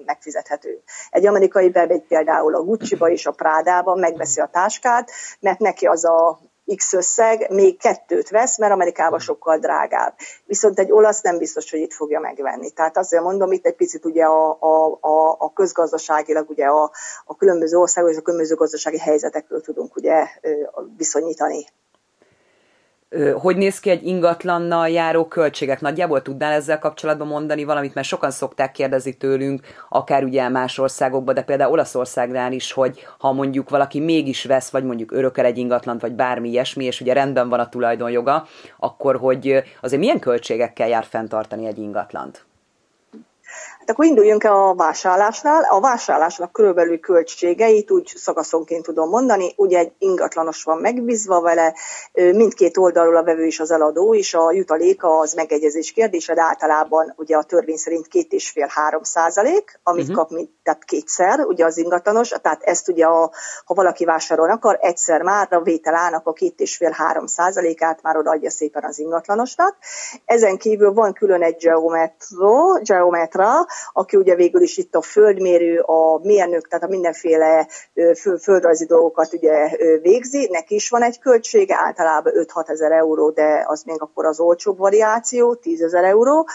megfizethető. 0.05 0.81
Egy 1.09 1.25
amerikai 1.25 1.69
bemegy 1.69 2.07
például 2.07 2.55
a 2.55 2.63
Gucci-ba 2.63 3.09
és 3.09 3.25
a 3.25 3.31
Prádába, 3.31 3.95
megveszi 3.95 4.41
a 4.41 4.49
táskát, 4.51 5.11
mert 5.39 5.59
neki 5.59 5.85
az 5.85 6.05
a 6.05 6.39
X 6.75 6.93
összeg, 6.93 7.47
még 7.49 7.79
kettőt 7.79 8.29
vesz, 8.29 8.57
mert 8.57 8.73
Amerikában 8.73 9.19
sokkal 9.19 9.57
drágább. 9.57 10.13
Viszont 10.45 10.79
egy 10.79 10.91
olasz 10.91 11.21
nem 11.21 11.37
biztos, 11.37 11.71
hogy 11.71 11.79
itt 11.79 11.93
fogja 11.93 12.19
megvenni. 12.19 12.71
Tehát 12.71 12.97
azért 12.97 13.23
mondom, 13.23 13.51
itt 13.51 13.65
egy 13.65 13.75
picit 13.75 14.05
ugye 14.05 14.23
a, 14.23 14.57
a, 14.59 14.97
a, 15.01 15.35
a 15.37 15.53
közgazdaságilag 15.53 16.49
ugye 16.49 16.65
a, 16.65 16.91
a 17.25 17.35
különböző 17.35 17.77
országok 17.77 18.11
és 18.11 18.17
a 18.17 18.21
különböző 18.21 18.55
gazdasági 18.55 18.99
helyzetekről 18.99 19.61
tudunk 19.61 19.95
ugye 19.95 20.27
viszonyítani 20.97 21.65
hogy 23.33 23.57
néz 23.57 23.79
ki 23.79 23.89
egy 23.89 24.07
ingatlannal 24.07 24.89
járó 24.89 25.25
költségek? 25.27 25.81
Nagyjából 25.81 26.21
tudnál 26.21 26.51
ezzel 26.51 26.79
kapcsolatban 26.79 27.27
mondani 27.27 27.63
valamit, 27.63 27.93
mert 27.93 28.07
sokan 28.07 28.31
szokták 28.31 28.71
kérdezni 28.71 29.13
tőlünk, 29.13 29.61
akár 29.89 30.23
ugye 30.23 30.49
más 30.49 30.77
országokban, 30.77 31.33
de 31.33 31.43
például 31.43 31.71
Olaszországnál 31.71 32.51
is, 32.51 32.71
hogy 32.71 33.07
ha 33.17 33.31
mondjuk 33.31 33.69
valaki 33.69 33.99
mégis 33.99 34.43
vesz, 34.43 34.69
vagy 34.69 34.83
mondjuk 34.83 35.11
örökel 35.11 35.45
egy 35.45 35.57
ingatlant, 35.57 36.01
vagy 36.01 36.13
bármi 36.13 36.49
ilyesmi, 36.49 36.85
és 36.85 37.01
ugye 37.01 37.13
rendben 37.13 37.49
van 37.49 37.59
a 37.59 37.69
tulajdonjoga, 37.69 38.47
akkor 38.77 39.17
hogy 39.17 39.63
azért 39.81 40.01
milyen 40.01 40.19
költségekkel 40.19 40.87
jár 40.87 41.03
fenntartani 41.03 41.65
egy 41.65 41.77
ingatlant? 41.77 42.45
Hát 43.85 43.93
akkor 43.93 44.05
induljunk 44.05 44.43
el 44.43 44.53
a 44.53 44.75
vásárlásnál. 44.75 45.63
A 45.69 45.79
vásárlásnak 45.79 46.51
körülbelül 46.51 46.99
költségeit 46.99 47.91
úgy 47.91 48.11
szakaszonként 48.15 48.83
tudom 48.83 49.09
mondani. 49.09 49.53
Ugye 49.57 49.77
egy 49.77 49.91
ingatlanos 49.97 50.63
van 50.63 50.77
megbízva 50.77 51.41
vele, 51.41 51.73
mindkét 52.13 52.77
oldalról 52.77 53.17
a 53.17 53.23
vevő 53.23 53.45
és 53.45 53.59
az 53.59 53.71
eladó, 53.71 54.15
és 54.15 54.33
a 54.33 54.51
jutaléka 54.51 55.19
az 55.19 55.33
megegyezés 55.33 55.91
kérdése, 55.91 56.33
de 56.33 56.41
általában 56.41 57.13
ugye 57.17 57.37
a 57.37 57.43
törvény 57.43 57.77
szerint 57.77 58.07
két 58.07 58.31
és 58.31 58.49
fél 58.49 58.67
három 58.69 59.03
százalék, 59.03 59.79
amit 59.83 60.01
uh-huh. 60.01 60.17
kap 60.17 60.29
mint, 60.29 60.49
tehát 60.63 60.83
kétszer, 60.83 61.39
ugye 61.39 61.65
az 61.65 61.77
ingatlanos, 61.77 62.29
tehát 62.41 62.63
ezt 62.63 62.89
ugye 62.89 63.05
a, 63.05 63.31
ha 63.65 63.73
valaki 63.73 64.05
vásárol 64.05 64.51
akar, 64.51 64.77
egyszer 64.81 65.21
már 65.21 65.47
a 65.53 65.61
vételának 65.61 66.27
a 66.27 66.33
két 66.33 66.59
és 66.59 66.75
fél 66.75 66.91
három 66.91 67.25
százalékát 67.25 68.01
már 68.01 68.17
odaadja 68.17 68.49
szépen 68.49 68.83
az 68.83 68.99
ingatlanosnak. 68.99 69.77
Ezen 70.25 70.57
kívül 70.57 70.93
van 70.93 71.13
külön 71.13 71.43
egy 71.43 71.55
geometro, 71.55 72.79
geometra, 72.83 73.65
aki 73.93 74.17
ugye 74.17 74.35
végül 74.35 74.61
is 74.61 74.77
itt 74.77 74.95
a 74.95 75.01
földmérő, 75.01 75.79
a 75.79 76.19
mérnök, 76.23 76.67
tehát 76.67 76.85
a 76.85 76.89
mindenféle 76.89 77.67
földrajzi 78.41 78.85
dolgokat 78.85 79.33
ugye 79.33 79.77
végzi, 80.01 80.47
neki 80.51 80.75
is 80.75 80.89
van 80.89 81.03
egy 81.03 81.19
költsége, 81.19 81.75
általában 81.77 82.33
5-6 82.35 82.69
ezer 82.69 82.91
euró, 82.91 83.29
de 83.29 83.63
az 83.67 83.83
még 83.83 84.01
akkor 84.01 84.25
az 84.25 84.39
olcsóbb 84.39 84.77
variáció, 84.77 85.55
10 85.55 85.81
ezer 85.81 86.03
euró 86.03 86.47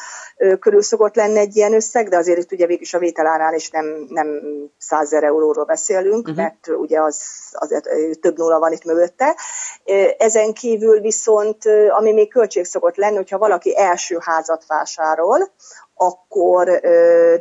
körül 0.61 0.83
szokott 0.83 1.15
lenni 1.15 1.39
egy 1.39 1.57
ilyen 1.57 1.75
összeg, 1.75 2.09
de 2.09 2.17
azért 2.17 2.39
itt 2.39 2.53
ugye 2.53 2.67
végül 2.67 2.83
is 2.83 2.95
a 2.95 2.99
vételárnál 2.99 3.55
is 3.55 3.71
nem, 3.71 4.07
nem 4.09 4.41
100 4.79 5.13
ezer 5.13 5.23
euróról 5.23 5.65
beszélünk, 5.65 6.29
uh-huh. 6.29 6.37
mert 6.37 6.69
ugye 6.69 7.01
az 7.01 7.21
azért 7.53 7.89
több 8.21 8.37
nulla 8.39 8.59
van 8.59 8.73
itt 8.73 8.85
mögötte. 8.85 9.37
Ezen 10.19 10.53
kívül 10.53 11.01
viszont, 11.01 11.65
ami 11.89 12.13
még 12.13 12.31
költség 12.31 12.65
szokott 12.65 12.97
lenni, 12.97 13.17
hogyha 13.17 13.39
valaki 13.39 13.77
első 13.77 14.19
házat 14.21 14.65
vásárol, 14.67 15.51
akkor 16.03 16.81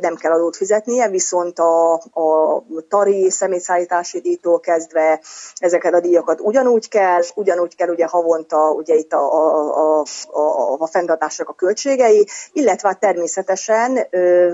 nem 0.00 0.14
kell 0.14 0.32
adót 0.32 0.56
fizetnie, 0.56 1.08
viszont 1.08 1.58
a, 1.58 1.92
a 1.94 2.62
tari 2.88 3.30
személyszállítási 3.30 4.20
díjtól 4.20 4.60
kezdve 4.60 5.20
ezeket 5.56 5.94
a 5.94 6.00
díjakat 6.00 6.40
ugyanúgy 6.40 6.88
kell, 6.88 7.20
ugyanúgy 7.34 7.76
kell 7.76 7.88
ugye 7.88 8.06
havonta 8.06 8.70
ugye 8.70 8.94
itt 8.94 9.12
a, 9.12 9.18
a, 9.18 10.00
a, 10.00 10.04
a, 10.30 10.76
a 10.78 10.86
fenntartások 10.86 11.48
a 11.48 11.52
költségei, 11.52 12.26
illetve 12.52 12.88
hát 12.88 13.00
természetesen 13.00 14.08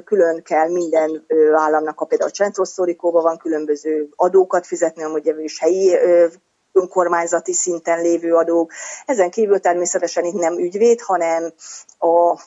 külön 0.05 0.43
kell 0.43 0.69
minden 0.69 1.27
államnak, 1.55 2.01
a 2.01 2.05
például 2.05 2.31
Centrosztorikóban 2.31 3.23
van 3.23 3.37
különböző 3.37 4.09
adókat 4.17 4.67
fizetni, 4.67 5.03
amúgy 5.03 5.35
is 5.39 5.61
helyi 5.61 5.97
önkormányzati 6.73 7.53
szinten 7.53 8.03
lévő 8.03 8.35
adók. 8.35 8.73
Ezen 9.07 9.31
kívül 9.31 9.61
természetesen 9.61 10.25
itt 10.25 10.41
nem 10.41 10.59
ügyvéd, 10.59 11.01
hanem 11.01 11.53
a 11.99 12.41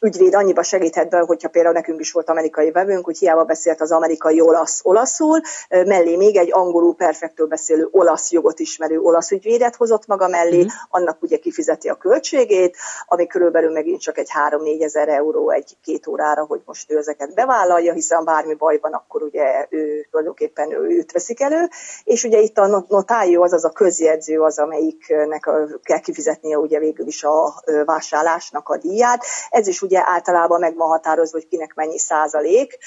ügyvéd 0.00 0.34
annyiba 0.34 0.62
segíthet 0.62 1.08
be, 1.08 1.18
hogyha 1.18 1.48
például 1.48 1.74
nekünk 1.74 2.00
is 2.00 2.12
volt 2.12 2.28
amerikai 2.28 2.70
vevőnk, 2.70 3.04
hogy 3.04 3.18
hiába 3.18 3.44
beszélt 3.44 3.80
az 3.80 3.92
amerikai 3.92 4.40
olasz 4.40 4.80
olaszul, 4.82 5.40
mellé 5.68 6.16
még 6.16 6.36
egy 6.36 6.52
angolul 6.52 6.94
perfektől 6.94 7.46
beszélő 7.46 7.88
olasz 7.90 8.30
jogot 8.30 8.58
ismerő 8.58 8.98
olasz 8.98 9.30
ügyvédet 9.30 9.76
hozott 9.76 10.06
maga 10.06 10.28
mellé, 10.28 10.62
mm. 10.62 10.66
annak 10.88 11.22
ugye 11.22 11.36
kifizeti 11.36 11.88
a 11.88 11.94
költségét, 11.94 12.76
ami 13.06 13.26
körülbelül 13.26 13.72
megint 13.72 14.00
csak 14.00 14.18
egy 14.18 14.28
3-4 14.50 14.82
ezer 14.82 15.08
euró 15.08 15.50
egy-két 15.50 16.06
órára, 16.06 16.44
hogy 16.44 16.60
most 16.64 16.90
ő 16.90 16.96
ezeket 16.96 17.34
bevállalja, 17.34 17.92
hiszen 17.92 18.24
bármi 18.24 18.54
baj 18.54 18.78
van, 18.80 18.92
akkor 18.92 19.22
ugye 19.22 19.66
ő 19.70 20.06
tulajdonképpen 20.10 20.72
ő, 20.72 20.86
őt 20.88 21.12
veszik 21.12 21.40
elő, 21.40 21.68
és 22.04 22.24
ugye 22.24 22.38
itt 22.38 22.58
a 22.58 22.84
notárió, 22.88 23.42
az 23.42 23.52
az 23.52 23.64
a 23.64 23.70
közjegyző 23.70 24.40
az, 24.40 24.58
amelyiknek 24.58 25.50
kell 25.82 26.00
kifizetnie 26.00 26.58
ugye 26.58 26.78
végül 26.78 27.06
is 27.06 27.24
a 27.24 27.54
vásárlásnak 27.84 28.68
a 28.68 28.76
díját. 28.76 29.24
Ez 29.50 29.66
is 29.66 29.82
ugye 29.90 30.02
általában 30.04 30.60
meg 30.60 30.76
van 30.76 30.88
határozva, 30.88 31.38
hogy 31.38 31.48
kinek 31.48 31.74
mennyi 31.74 31.98
százalék. 31.98 32.78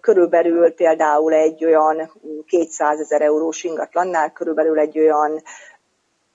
Körülbelül 0.00 0.70
például 0.74 1.32
egy 1.32 1.64
olyan 1.64 2.12
200 2.46 3.00
ezer 3.00 3.22
eurós 3.22 3.64
ingatlannál 3.64 4.32
körülbelül 4.32 4.78
egy 4.78 4.98
olyan 4.98 5.42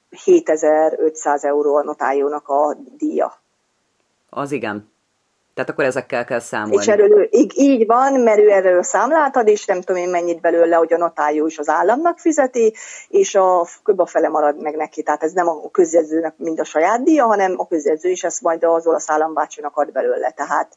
7500 0.10 1.44
euró 1.44 1.75
a 1.75 1.84
notájónak 1.84 2.48
a 2.48 2.75
díja. 2.98 3.34
Az 4.30 4.51
igen. 4.51 4.92
Tehát 5.58 5.72
akkor 5.72 5.86
ezekkel 5.86 6.26
kell 6.26 6.40
számolni. 6.40 6.76
És 6.76 6.88
erről, 6.88 7.28
így, 7.32 7.52
így 7.56 7.86
van, 7.86 8.14
mert 8.20 8.40
ő 8.40 8.52
erről 8.52 8.84
számlát 8.84 9.36
ad, 9.36 9.48
és 9.48 9.66
nem 9.66 9.82
tudom 9.82 10.02
én 10.02 10.10
mennyit 10.10 10.42
belőle, 10.42 10.76
hogy 10.76 10.94
a 10.94 10.98
notájú 10.98 11.46
is 11.46 11.58
az 11.58 11.70
államnak 11.70 12.20
fizeti, 12.20 12.74
és 13.08 13.36
a 13.36 13.68
köba 13.84 14.06
fele 14.06 14.30
marad 14.30 14.62
meg 14.62 14.76
neki. 14.76 15.04
Tehát 15.04 15.24
ez 15.24 15.32
nem 15.32 15.48
a 15.48 15.70
közjegyzőnek 15.72 16.34
mind 16.38 16.60
a 16.60 16.64
saját 16.64 17.04
díja, 17.04 17.26
hanem 17.26 17.54
a 17.58 17.68
közjegyző 17.68 18.10
is 18.10 18.24
ezt 18.24 18.42
majd 18.42 18.64
az 18.64 18.88
olasz 18.88 19.10
állambácsinak 19.10 19.78
ad 19.78 19.92
belőle. 19.92 20.32
Tehát 20.32 20.76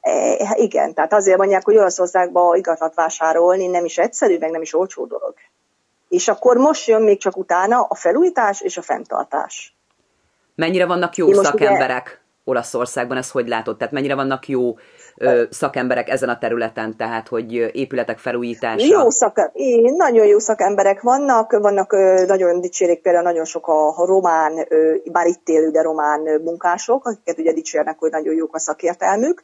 e, 0.00 0.54
igen, 0.54 0.94
tehát 0.94 1.12
azért 1.12 1.38
mondják, 1.38 1.64
hogy 1.64 1.76
Olaszországba 1.76 2.56
igazat 2.56 2.94
vásárolni 2.94 3.66
nem 3.66 3.84
is 3.84 3.98
egyszerű, 3.98 4.38
meg 4.38 4.50
nem 4.50 4.62
is 4.62 4.74
olcsó 4.74 5.06
dolog. 5.06 5.34
És 6.08 6.28
akkor 6.28 6.56
most 6.56 6.86
jön 6.86 7.02
még 7.02 7.18
csak 7.18 7.36
utána 7.36 7.80
a 7.80 7.94
felújítás 7.94 8.60
és 8.60 8.76
a 8.76 8.82
fenntartás. 8.82 9.76
Mennyire 10.54 10.86
vannak 10.86 11.16
jó 11.16 11.32
szakemberek? 11.32 12.06
Ugye, 12.06 12.26
Olaszországban, 12.48 13.16
ez 13.16 13.30
hogy 13.30 13.48
látod? 13.48 13.76
Tehát 13.76 13.92
mennyire 13.92 14.14
vannak 14.14 14.48
jó 14.48 14.78
ö, 15.16 15.42
szakemberek 15.50 16.08
ezen 16.08 16.28
a 16.28 16.38
területen, 16.38 16.96
tehát 16.96 17.28
hogy 17.28 17.52
épületek 17.52 18.18
felújítása? 18.18 18.86
Jó 18.86 19.10
szak, 19.10 19.50
nagyon 19.96 20.26
jó 20.26 20.38
szakemberek 20.38 21.00
vannak, 21.00 21.52
vannak 21.52 21.92
ö, 21.92 22.24
nagyon 22.26 22.60
dicsérik 22.60 23.02
például 23.02 23.24
nagyon 23.24 23.44
sok 23.44 23.66
a, 23.66 24.04
román, 24.06 24.66
ö, 24.68 24.94
bár 25.12 25.26
itt 25.26 25.48
élő, 25.48 25.70
de 25.70 25.82
román 25.82 26.20
munkások, 26.44 27.06
akiket 27.06 27.38
ugye 27.38 27.52
dicsérnek, 27.52 27.98
hogy 27.98 28.10
nagyon 28.10 28.34
jók 28.34 28.54
a 28.54 28.58
szakértelmük. 28.58 29.42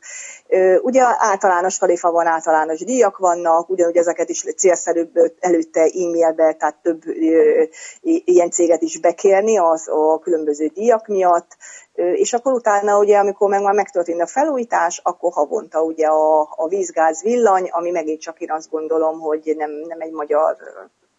Ö, 0.49 0.78
ugye 0.83 1.02
általános 1.18 1.78
tarifa 1.78 2.11
van, 2.11 2.26
általános 2.26 2.85
díjak 2.85 3.18
vannak, 3.18 3.71
ugyanúgy 3.71 3.97
ezeket 3.97 4.28
is 4.28 4.44
célszerűbb 4.56 5.11
előtte 5.40 5.80
e-mailbe, 5.80 6.52
tehát 6.52 6.76
több 6.83 7.06
ö, 7.06 7.62
ilyen 8.00 8.50
céget 8.50 8.83
is 8.83 9.00
bekérni 9.00 9.59
az 9.59 9.88
a 9.88 10.18
különböző 10.18 10.66
díjak 10.66 11.06
miatt 11.06 11.56
és 11.94 12.33
akkor 12.33 12.52
utána 12.52 12.99
ugye, 12.99 13.18
amikor 13.18 13.49
meg 13.49 13.62
már 13.62 13.75
megtörtént 13.75 14.21
a 14.21 14.26
felújítás, 14.26 15.00
akkor 15.02 15.33
havonta 15.33 15.63
ugye 15.73 16.06
a, 16.06 16.40
a 16.40 16.68
vízgáz 16.68 17.23
villany, 17.23 17.68
ami 17.71 17.90
megint 17.90 18.21
csak 18.21 18.40
én 18.40 18.50
azt 18.50 18.71
gondolom, 18.71 19.21
hogy 19.21 19.52
nem, 19.56 19.71
nem 19.71 20.00
egy 20.00 20.12
magyar 20.12 20.56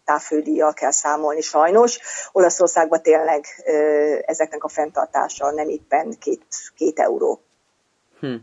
távfődíjjal 0.04 0.72
kell 0.72 0.90
számolni 0.90 1.40
sajnos. 1.40 1.98
Olaszországban 2.32 3.02
tényleg 3.02 3.44
ezeknek 4.26 4.64
a 4.64 4.68
fenntartása 4.68 5.50
nem 5.50 5.68
éppen 5.68 6.16
két, 6.18 6.46
két 6.76 6.98
euró. 6.98 7.40
Hm. 8.20 8.34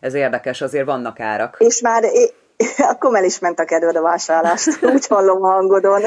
Ez 0.00 0.14
érdekes, 0.14 0.60
azért 0.60 0.86
vannak 0.86 1.20
árak. 1.20 1.56
És 1.58 1.80
már 1.80 2.04
akkor 2.92 3.16
el 3.16 3.24
is 3.24 3.38
ment 3.38 3.60
a 3.60 3.64
kedved 3.64 3.96
a 3.96 4.02
vásárlást, 4.02 4.82
úgy 4.94 5.06
hallom 5.06 5.44
a 5.44 5.50
hangodon. 5.50 6.02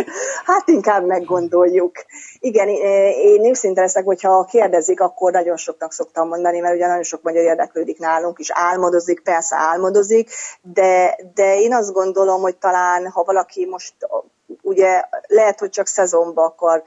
Hát 0.46 0.68
inkább 0.68 1.06
meggondoljuk. 1.06 1.92
Igen, 2.40 2.68
én 2.68 3.46
őszinte 3.46 3.82
leszek, 3.82 4.06
hogyha 4.06 4.46
kérdezik, 4.46 5.02
akkor 5.02 5.32
nagyon 5.32 5.58
soknak 5.58 5.94
szoktam 5.94 6.28
mondani, 6.28 6.60
mert 6.60 6.76
ugye 6.76 6.88
nagyon 6.88 7.04
sok 7.04 7.22
magyar 7.22 7.44
érdeklődik 7.44 8.00
nálunk, 8.00 8.40
és 8.40 8.52
álmodozik, 8.54 9.20
persze 9.20 9.56
álmodozik, 9.56 10.30
de, 10.62 11.18
de 11.34 11.60
én 11.60 11.74
azt 11.74 11.94
gondolom, 11.94 12.42
hogy 12.42 12.56
talán, 12.56 13.10
ha 13.10 13.24
valaki 13.24 13.66
most 13.66 13.94
ugye 14.62 15.04
lehet, 15.28 15.60
hogy 15.60 15.70
csak 15.70 15.88
szezonba 15.88 16.44
akar 16.44 16.84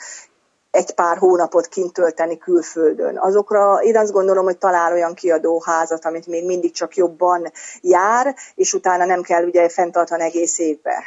egy 0.70 0.94
pár 0.94 1.16
hónapot 1.16 1.66
kint 1.66 1.92
tölteni 1.92 2.38
külföldön. 2.38 3.18
Azokra 3.18 3.78
én 3.82 3.96
azt 3.96 4.12
gondolom, 4.12 4.44
hogy 4.44 4.58
talál 4.58 4.92
olyan 4.92 5.14
kiadóházat, 5.14 6.04
amit 6.04 6.26
még 6.26 6.46
mindig 6.46 6.72
csak 6.72 6.96
jobban 6.96 7.52
jár, 7.80 8.34
és 8.54 8.72
utána 8.72 9.04
nem 9.04 9.22
kell 9.22 9.44
ugye 9.44 9.68
fenntartani 9.68 10.22
egész 10.22 10.58
évbe. 10.58 11.04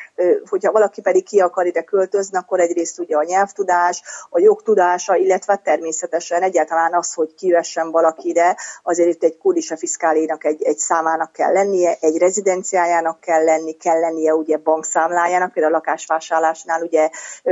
Hogyha 0.49 0.71
valaki 0.71 1.01
pedig 1.01 1.25
ki 1.25 1.39
akar 1.39 1.65
ide 1.65 1.81
költözni, 1.81 2.37
akkor 2.37 2.59
egyrészt 2.59 2.99
ugye 2.99 3.15
a 3.15 3.23
nyelvtudás, 3.23 4.03
a 4.29 4.39
jogtudása, 4.39 5.15
illetve 5.15 5.55
természetesen 5.55 6.41
egyáltalán 6.41 6.93
az, 6.93 7.13
hogy 7.13 7.33
kivessen 7.33 7.91
valaki 7.91 8.29
ide, 8.29 8.57
azért 8.83 9.09
itt 9.09 9.23
egy 9.23 9.37
kódisa 9.37 9.77
fiskálénak 9.77 10.45
egy, 10.45 10.63
egy 10.63 10.77
számának 10.77 11.31
kell 11.31 11.53
lennie, 11.53 11.97
egy 11.99 12.17
rezidenciájának 12.17 13.19
kell 13.19 13.43
lenni, 13.43 13.71
kell 13.71 13.99
lennie 13.99 14.35
ugye 14.35 14.57
bankszámlájának, 14.57 15.51
például 15.51 15.73
a 15.73 15.77
lakásvásárlásnál 15.77 16.81
ugye 16.81 17.09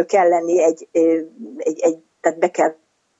kell 0.07 0.27
lenni 0.27 0.63
egy, 0.63 0.87
egy, 0.91 1.79
egy 1.79 2.07
tehát 2.21 2.39
be 2.39 2.49
kell 2.51 2.75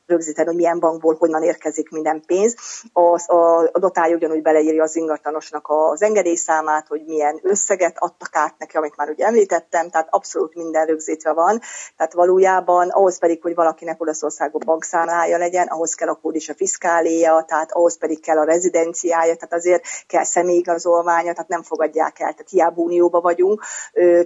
rögzíteni, 0.10 0.48
hogy 0.48 0.56
milyen 0.56 0.80
bankból 0.80 1.16
honnan 1.20 1.44
érkezik 1.44 1.90
minden 1.90 2.24
pénz. 2.26 2.56
Az, 2.94 3.30
a, 3.30 3.70
a 3.72 3.80
dotálja 3.80 4.16
ugyanúgy 4.16 4.42
beleírja 4.42 4.84
az 4.84 4.96
ingatlanosnak 4.96 5.66
az 5.68 6.02
engedélyszámát, 6.02 6.88
hogy 6.88 7.04
milyen 7.06 7.40
összeget 7.44 7.96
adtak 8.00 8.36
át 8.36 8.58
neki, 8.58 8.78
amit 8.78 8.96
már 8.96 9.10
ugye 9.10 9.26
említettem, 9.26 9.90
tehát 9.90 10.08
abszolút 10.10 10.56
minden 10.56 10.86
rögzítve 10.86 11.34
van. 11.34 11.62
Tehát 11.98 12.14
valójában 12.14 12.90
ahhoz 12.90 13.20
pedig, 13.20 13.42
hogy 13.42 13.56
valakinek 13.56 14.02
Olaszországban 14.02 14.62
bankszámlája 14.66 15.38
legyen, 15.38 15.68
ahhoz 15.68 15.94
kell 15.94 16.10
akkor 16.10 16.36
is 16.36 16.50
a 16.50 16.54
fiskáléja, 16.54 17.44
tehát 17.48 17.72
ahhoz 17.72 17.98
pedig 17.98 18.22
kell 18.22 18.38
a 18.38 18.44
rezidenciája, 18.44 19.36
tehát 19.36 19.54
azért 19.54 19.84
kell 20.08 20.24
személyigazolványa, 20.24 21.34
tehát 21.34 21.48
nem 21.48 21.64
fogadják 21.64 22.20
el, 22.20 22.32
tehát 22.32 22.50
hiába 22.50 22.82
unióba 22.82 23.22
vagyunk. 23.22 23.64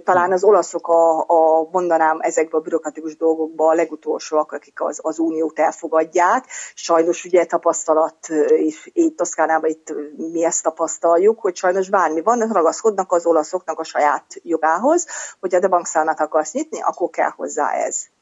Talán 0.04 0.32
az 0.32 0.44
olaszok 0.44 0.88
a, 0.88 1.18
a 1.18 1.68
mondanám 1.70 2.18
ezekben 2.20 2.60
a 2.60 2.62
bürokratikus 2.62 3.16
dolgokban 3.16 3.70
a 3.70 3.74
legutolsóak, 3.74 4.52
akik 4.52 4.80
az, 4.80 4.98
az 5.02 5.18
uniót 5.18 5.58
el 5.58 5.72
elfogadják. 5.74 6.46
Sajnos 6.74 7.24
ugye 7.24 7.44
tapasztalat, 7.44 8.28
és 8.46 8.90
itt 8.92 9.16
Toszkánában 9.16 9.70
itt 9.70 9.94
mi 10.16 10.44
ezt 10.44 10.62
tapasztaljuk, 10.62 11.40
hogy 11.40 11.56
sajnos 11.56 11.88
bármi 11.88 12.22
van, 12.22 12.38
ragaszkodnak 12.52 13.12
az 13.12 13.26
olaszoknak 13.26 13.78
a 13.78 13.84
saját 13.84 14.26
jogához, 14.42 15.06
hogy 15.40 15.54
a 15.54 15.58
de 15.58 15.68
bankszámát 15.68 16.20
akarsz 16.20 16.52
nyitni, 16.52 16.80
akkor 16.80 17.10
kell 17.10 17.30
hozzá 17.30 17.70
ez. 17.70 18.13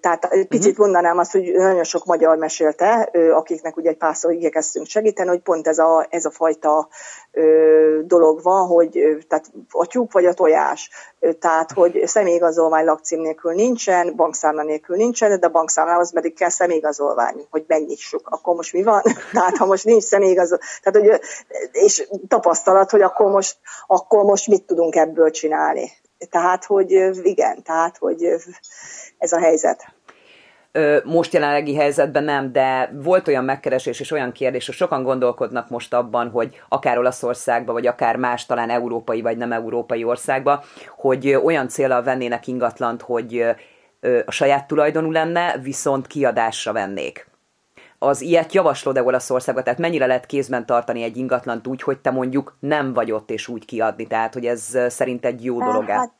Tehát 0.00 0.24
egy 0.24 0.46
picit 0.46 0.78
mondanám 0.78 1.18
azt, 1.18 1.32
hogy 1.32 1.52
nagyon 1.52 1.84
sok 1.84 2.04
magyar 2.04 2.36
mesélte, 2.36 3.10
akiknek 3.34 3.76
ugye 3.76 3.90
egy 3.90 3.96
párszor 3.96 4.32
igyekeztünk 4.32 4.86
segíteni, 4.86 5.28
hogy 5.28 5.40
pont 5.40 5.66
ez 5.66 5.78
a, 5.78 6.06
ez 6.10 6.24
a 6.24 6.30
fajta 6.30 6.88
dolog 8.02 8.42
van, 8.42 8.66
hogy 8.66 8.90
tehát 9.28 9.52
a 9.70 9.86
tyúk 9.86 10.12
vagy 10.12 10.24
a 10.24 10.34
tojás, 10.34 10.90
tehát 11.40 11.72
hogy 11.72 12.02
személyigazolvány 12.06 12.84
lakcím 12.84 13.20
nélkül 13.20 13.52
nincsen, 13.52 14.16
bankszámla 14.16 14.62
nélkül 14.62 14.96
nincsen, 14.96 15.40
de 15.40 15.46
a 15.46 15.50
bankszámlához 15.50 16.12
pedig 16.12 16.34
kell 16.34 16.48
személyigazolvány, 16.48 17.46
hogy 17.50 17.64
megnyissuk. 17.66 18.28
Akkor 18.28 18.54
most 18.54 18.72
mi 18.72 18.82
van? 18.82 19.02
tehát 19.32 19.56
ha 19.56 19.66
most 19.66 19.84
nincs 19.84 20.02
személyigazolvány, 20.02 20.68
tehát 20.82 21.10
hogy, 21.10 21.20
és 21.72 22.08
tapasztalat, 22.28 22.90
hogy 22.90 23.02
akkor 23.02 23.30
most, 23.30 23.56
akkor 23.86 24.24
most 24.24 24.48
mit 24.48 24.66
tudunk 24.66 24.96
ebből 24.96 25.30
csinálni. 25.30 25.90
Tehát, 26.30 26.64
hogy 26.64 26.90
igen, 27.22 27.62
tehát, 27.62 27.96
hogy 27.96 28.22
ez 29.18 29.32
a 29.32 29.38
helyzet 29.38 29.94
most 31.04 31.32
jelenlegi 31.32 31.74
helyzetben 31.74 32.24
nem, 32.24 32.52
de 32.52 32.92
volt 33.02 33.28
olyan 33.28 33.44
megkeresés 33.44 34.00
és 34.00 34.10
olyan 34.10 34.32
kérdés, 34.32 34.66
hogy 34.66 34.74
sokan 34.74 35.02
gondolkodnak 35.02 35.68
most 35.68 35.94
abban, 35.94 36.30
hogy 36.30 36.60
akár 36.68 36.98
Olaszországba, 36.98 37.72
vagy 37.72 37.86
akár 37.86 38.16
más, 38.16 38.46
talán 38.46 38.70
európai 38.70 39.20
vagy 39.20 39.36
nem 39.36 39.52
európai 39.52 40.04
országba, 40.04 40.64
hogy 40.96 41.34
olyan 41.34 41.68
célral 41.68 42.02
vennének 42.02 42.46
ingatlant, 42.46 43.02
hogy 43.02 43.44
a 44.26 44.30
saját 44.30 44.66
tulajdonú 44.66 45.10
lenne, 45.10 45.58
viszont 45.62 46.06
kiadásra 46.06 46.72
vennék. 46.72 47.26
Az 47.98 48.20
ilyet 48.20 48.52
javaslod-e 48.52 49.02
Olaszországba? 49.02 49.62
Tehát 49.62 49.78
mennyire 49.78 50.06
lehet 50.06 50.26
kézben 50.26 50.66
tartani 50.66 51.02
egy 51.02 51.16
ingatlant 51.16 51.66
úgy, 51.66 51.82
hogy 51.82 52.00
te 52.00 52.10
mondjuk 52.10 52.56
nem 52.60 52.92
vagy 52.92 53.12
ott 53.12 53.30
és 53.30 53.48
úgy 53.48 53.64
kiadni? 53.64 54.06
Tehát, 54.06 54.34
hogy 54.34 54.46
ez 54.46 54.78
szerint 54.88 55.24
egy 55.24 55.44
jó 55.44 55.58
dolog-e? 55.58 55.92
Hát 55.92 56.12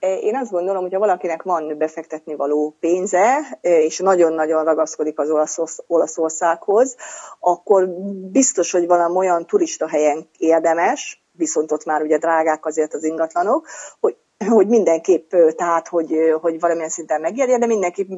én 0.00 0.36
azt 0.36 0.50
gondolom, 0.50 0.82
hogy 0.82 0.92
ha 0.92 0.98
valakinek 0.98 1.42
van 1.42 1.78
befektetni 1.78 2.34
való 2.34 2.76
pénze, 2.80 3.58
és 3.60 3.98
nagyon-nagyon 3.98 4.64
ragaszkodik 4.64 5.18
az 5.18 5.30
Olasz, 5.30 5.78
Olaszországhoz, 5.86 6.96
akkor 7.40 7.88
biztos, 8.30 8.72
hogy 8.72 8.86
valami 8.86 9.16
olyan 9.16 9.46
turista 9.46 9.88
helyen 9.88 10.28
érdemes, 10.38 11.24
viszont 11.32 11.72
ott 11.72 11.84
már 11.84 12.02
ugye 12.02 12.18
drágák 12.18 12.66
azért 12.66 12.94
az 12.94 13.04
ingatlanok, 13.04 13.66
hogy 14.00 14.16
hogy 14.48 14.66
mindenképp, 14.66 15.30
tehát, 15.56 15.88
hogy, 15.88 16.14
hogy 16.40 16.60
valamilyen 16.60 16.88
szinten 16.88 17.20
megérje, 17.20 17.58
de 17.58 17.66
mindenképp 17.66 18.08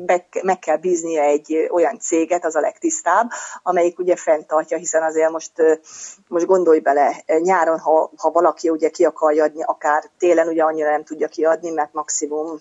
meg 0.42 0.58
kell 0.58 0.76
bíznia 0.76 1.22
egy 1.22 1.68
olyan 1.70 1.98
céget, 1.98 2.44
az 2.44 2.56
a 2.56 2.60
legtisztább, 2.60 3.30
amelyik 3.62 3.98
ugye 3.98 4.16
fenntartja, 4.16 4.76
hiszen 4.76 5.02
azért 5.02 5.30
most, 5.30 5.52
most 6.28 6.46
gondolj 6.46 6.78
bele, 6.78 7.22
nyáron, 7.26 7.78
ha, 7.78 8.10
ha 8.16 8.30
valaki 8.30 8.68
ugye 8.68 8.88
ki 8.88 9.04
akarja 9.04 9.44
adni, 9.44 9.62
akár 9.62 10.04
télen 10.18 10.48
ugye 10.48 10.62
annyira 10.62 10.90
nem 10.90 11.04
tudja 11.04 11.28
kiadni, 11.28 11.70
mert 11.70 11.92
maximum 11.92 12.58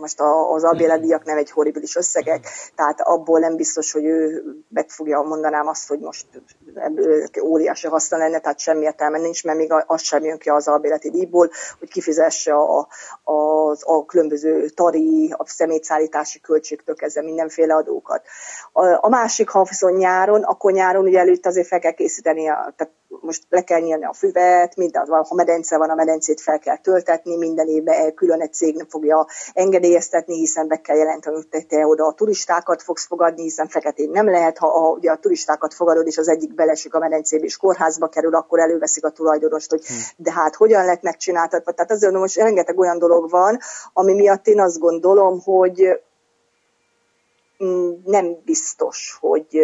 most 0.00 0.20
az 0.54 0.64
albéledíjak 0.64 1.24
nem 1.24 1.36
egy 1.36 1.50
horribilis 1.50 1.96
összegek, 1.96 2.46
tehát 2.74 3.00
abból 3.00 3.38
nem 3.38 3.56
biztos, 3.56 3.92
hogy 3.92 4.04
ő 4.04 4.42
meg 4.68 4.88
fogja 4.88 5.20
mondanám 5.20 5.66
azt, 5.68 5.88
hogy 5.88 5.98
most 5.98 6.26
óriási 7.42 7.86
haszna 7.86 8.16
lenne, 8.16 8.38
tehát 8.38 8.58
semmi 8.58 8.84
értelme 8.84 9.18
nincs, 9.18 9.44
mert 9.44 9.58
még 9.58 9.72
az 9.86 10.02
sem 10.02 10.24
jön 10.24 10.38
ki 10.38 10.48
az 10.48 10.68
albéleti 10.68 11.10
díjból, 11.10 11.50
hogy 11.78 11.88
kifizesse 11.88 12.54
a, 12.54 12.88
a, 13.22 13.70
a 13.70 14.04
különböző 14.06 14.68
tari, 14.68 15.34
a 15.36 15.46
szemétszállítási 15.46 16.40
költségtől 16.40 16.94
kezdve 16.94 17.22
mindenféle 17.22 17.74
adókat. 17.74 18.22
A, 18.72 19.06
a 19.06 19.08
másik, 19.08 19.48
ha 19.48 19.64
viszont 19.64 19.96
nyáron, 19.96 20.42
akkor 20.42 20.72
nyáron 20.72 21.04
ugye 21.04 21.18
előtt 21.18 21.46
azért 21.46 21.66
fel 21.66 21.78
kell 21.78 21.92
készíteni, 21.92 22.48
a, 22.48 22.74
tehát 22.76 22.92
most 23.20 23.42
le 23.48 23.64
kell 23.64 23.80
nyílni 23.80 24.04
a 24.04 24.12
füvet, 24.12 24.76
minden, 24.76 25.06
ha 25.06 25.34
medence 25.34 25.76
van, 25.76 25.90
a 25.90 25.94
medencét 25.94 26.40
fel 26.40 26.58
kell 26.58 26.76
töltetni, 26.76 27.36
minden 27.36 27.68
évben 27.68 28.14
külön 28.14 28.40
egy 28.40 28.52
cég 28.52 28.76
nem 28.76 28.86
fogja 28.88 29.26
engedélyeztetni, 29.52 30.34
hiszen 30.34 30.68
be 30.68 30.80
kell 30.80 30.96
jelenteni, 30.96 31.36
hogy 31.36 31.66
te 31.66 31.86
oda 31.86 32.06
a 32.06 32.12
turistákat 32.12 32.82
fogsz 32.82 33.06
fogadni, 33.06 33.42
hiszen 33.42 33.68
feketén 33.68 34.10
nem 34.10 34.30
lehet, 34.30 34.58
ha 34.58 34.66
a, 34.66 34.90
ugye 34.90 35.10
a 35.10 35.16
turistákat 35.16 35.74
fogadod, 35.74 36.06
és 36.06 36.18
az 36.18 36.28
egyik 36.28 36.54
belesik 36.54 36.94
a 36.94 36.98
medencébe, 36.98 37.44
és 37.44 37.56
kórházba 37.56 38.08
kerül, 38.08 38.34
akkor 38.34 38.58
előveszik 38.58 39.04
a 39.04 39.10
tulajdonost, 39.10 39.70
hogy 39.70 39.86
hm. 39.86 39.94
de 40.16 40.32
hát 40.32 40.54
hogyan 40.54 40.84
lett 40.84 41.02
megcsináltatva. 41.02 41.72
Tehát 41.72 41.90
azért 41.90 42.12
most 42.12 42.36
rengeteg 42.36 42.78
olyan 42.78 42.98
dolog 42.98 43.30
van, 43.30 43.58
ami 43.92 44.14
miatt 44.14 44.46
én 44.46 44.60
azt 44.60 44.78
gondolom, 44.78 45.40
hogy 45.40 46.00
mm, 47.64 47.90
nem 48.04 48.36
biztos, 48.44 49.18
hogy 49.20 49.60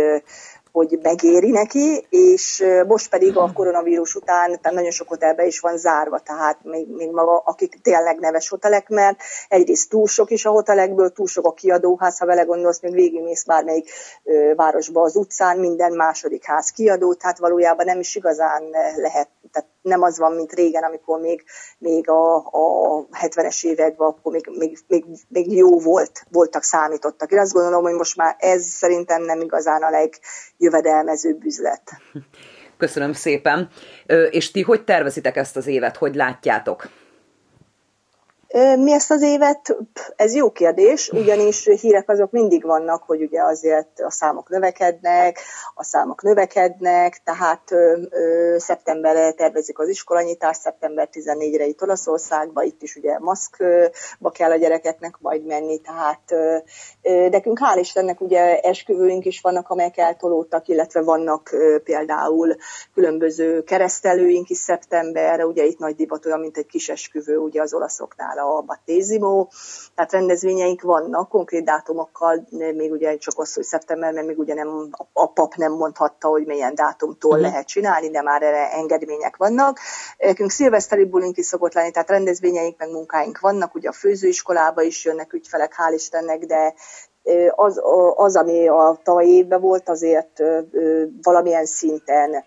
hogy 0.76 0.98
megéri 1.02 1.50
neki, 1.50 2.06
és 2.08 2.64
most 2.86 3.08
pedig 3.08 3.36
a 3.36 3.52
koronavírus 3.52 4.14
után 4.14 4.58
nagyon 4.62 4.90
sok 4.90 5.08
hotelbe 5.08 5.46
is 5.46 5.60
van 5.60 5.76
zárva, 5.78 6.18
tehát 6.18 6.58
még, 6.62 6.88
még 6.88 7.10
maga, 7.10 7.42
akik 7.44 7.78
tényleg 7.82 8.18
neves 8.18 8.48
hotelek, 8.48 8.88
mert 8.88 9.18
egyrészt 9.48 9.90
túl 9.90 10.06
sok 10.06 10.30
is 10.30 10.44
a 10.44 10.50
hotelekből, 10.50 11.12
túl 11.12 11.26
sok 11.26 11.46
a 11.46 11.52
kiadóház, 11.52 12.18
ha 12.18 12.26
vele 12.26 12.42
gondolsz, 12.42 12.80
még 12.80 12.92
végigmész 12.92 13.44
bármelyik 13.44 13.90
ö, 14.24 14.52
városba 14.56 15.02
az 15.02 15.16
utcán, 15.16 15.58
minden 15.58 15.92
második 15.92 16.44
ház 16.44 16.70
kiadó, 16.70 17.14
tehát 17.14 17.38
valójában 17.38 17.86
nem 17.86 17.98
is 17.98 18.14
igazán 18.16 18.62
lehet, 18.96 19.28
tehát 19.57 19.71
nem 19.83 20.03
az 20.03 20.19
van, 20.19 20.33
mint 20.33 20.53
régen, 20.53 20.83
amikor 20.83 21.21
még, 21.21 21.45
még 21.79 22.09
a, 22.09 22.37
a 22.37 23.07
70-es 23.23 23.64
években, 23.64 24.09
akkor 24.09 24.33
még, 24.33 24.49
még, 24.59 24.79
még, 24.87 25.05
még 25.29 25.53
jó 25.53 25.79
volt, 25.79 26.27
voltak, 26.31 26.62
számítottak. 26.62 27.33
Én 27.33 27.38
azt 27.38 27.53
gondolom, 27.53 27.83
hogy 27.83 27.95
most 27.95 28.16
már 28.16 28.37
ez 28.38 28.64
szerintem 28.64 29.23
nem 29.23 29.40
igazán 29.40 29.83
a 29.83 29.90
legjövedelmezőbb 29.90 31.45
üzlet. 31.45 31.83
Köszönöm 32.79 33.12
szépen. 33.12 33.69
És 34.31 34.51
ti 34.51 34.62
hogy 34.62 34.85
tervezitek 34.85 35.37
ezt 35.37 35.57
az 35.57 35.66
évet? 35.66 35.97
Hogy 35.97 36.14
látjátok? 36.14 36.88
Mi 38.54 38.92
ezt 38.92 39.11
az 39.11 39.22
évet, 39.22 39.76
ez 40.16 40.35
jó 40.35 40.50
kérdés, 40.50 41.09
ugyanis 41.09 41.68
hírek 41.80 42.09
azok 42.09 42.30
mindig 42.30 42.64
vannak, 42.64 43.02
hogy 43.02 43.22
ugye 43.22 43.42
azért 43.42 44.00
a 44.00 44.11
számok 44.11 44.48
növekednek, 44.48 45.38
a 45.74 45.85
számok 45.85 46.22
növekednek, 46.22 47.20
tehát 47.24 47.62
szeptemberre 48.56 49.32
tervezik 49.32 49.78
az 49.78 49.88
iskolanyitást, 49.88 50.61
szeptember 50.61 51.09
14-re 51.12 51.64
itt 51.66 51.82
Olaszországba, 51.82 52.62
itt 52.62 52.82
is 52.82 52.96
ugye 52.96 53.18
maszkba 53.18 54.30
kell 54.32 54.50
a 54.50 54.56
gyerekeknek 54.56 55.16
majd 55.20 55.44
menni, 55.44 55.80
tehát 55.80 56.22
ö, 56.30 56.56
ö, 57.02 57.28
nekünk 57.28 57.59
hál' 57.61 57.78
Istennek 57.78 58.20
ugye 58.20 58.61
esküvőink 58.61 59.24
is 59.24 59.40
vannak, 59.40 59.68
amelyek 59.68 59.96
eltolódtak, 59.96 60.68
illetve 60.68 61.02
vannak 61.02 61.54
például 61.85 62.56
különböző 62.94 63.62
keresztelőink 63.62 64.48
is 64.48 64.59
szeptemberre, 64.59 65.46
ugye 65.46 65.64
itt 65.64 65.78
nagy 65.78 65.94
divat 65.96 66.26
olyan, 66.26 66.40
mint 66.40 66.56
egy 66.56 66.66
kis 66.66 66.88
esküvő 66.88 67.37
ugye 67.37 67.61
az 67.62 67.74
olaszoknál 67.74 68.38
a 68.46 68.61
Battésimo, 68.61 69.46
tehát 69.94 70.12
rendezvényeink 70.12 70.82
vannak, 70.82 71.28
konkrét 71.28 71.64
dátumokkal, 71.64 72.46
még 72.50 72.92
ugye 72.92 73.16
csak 73.16 73.38
az, 73.38 73.54
hogy 73.54 73.64
szeptember, 73.64 74.12
mert 74.12 74.26
még 74.26 74.38
ugye 74.38 74.54
nem, 74.54 74.88
a 75.12 75.32
pap 75.32 75.54
nem 75.54 75.72
mondhatta, 75.72 76.28
hogy 76.28 76.46
milyen 76.46 76.74
dátumtól 76.74 77.30
uh-huh. 77.30 77.46
lehet 77.46 77.66
csinálni, 77.66 78.11
de 78.11 78.22
már 78.22 78.42
erre 78.42 78.72
engedmények 78.72 79.37
vannak. 79.37 79.78
Nekünk 80.18 80.50
szilveszteri 80.50 81.04
bulink 81.04 81.37
is 81.37 81.46
szokott 81.46 81.74
lenni, 81.74 81.90
tehát 81.90 82.11
rendezvényeink, 82.11 82.78
meg 82.78 82.90
munkáink 82.90 83.38
vannak, 83.40 83.74
ugye 83.74 83.88
a 83.88 83.92
főzőiskolába 83.92 84.82
is 84.82 85.04
jönnek 85.04 85.32
ügyfelek, 85.32 85.74
hál' 85.76 85.94
Istennek, 85.94 86.44
de 86.44 86.74
az, 87.54 87.80
az, 88.14 88.37
ami 88.37 88.68
a 88.68 89.00
tavalyi 89.02 89.37
évben 89.37 89.61
volt, 89.61 89.88
azért 89.88 90.42
valamilyen 91.22 91.66
szinten 91.66 92.44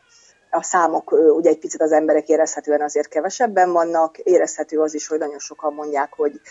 a 0.51 0.63
számok 0.63 1.12
ugye 1.12 1.49
egy 1.49 1.59
picit 1.59 1.81
az 1.81 1.91
emberek 1.91 2.27
érezhetően 2.27 2.81
azért 2.81 3.07
kevesebben 3.07 3.71
vannak, 3.71 4.17
érezhető 4.17 4.79
az 4.79 4.93
is, 4.93 5.07
hogy 5.07 5.19
nagyon 5.19 5.39
sokan 5.39 5.73
mondják, 5.73 6.13
hogy 6.15 6.41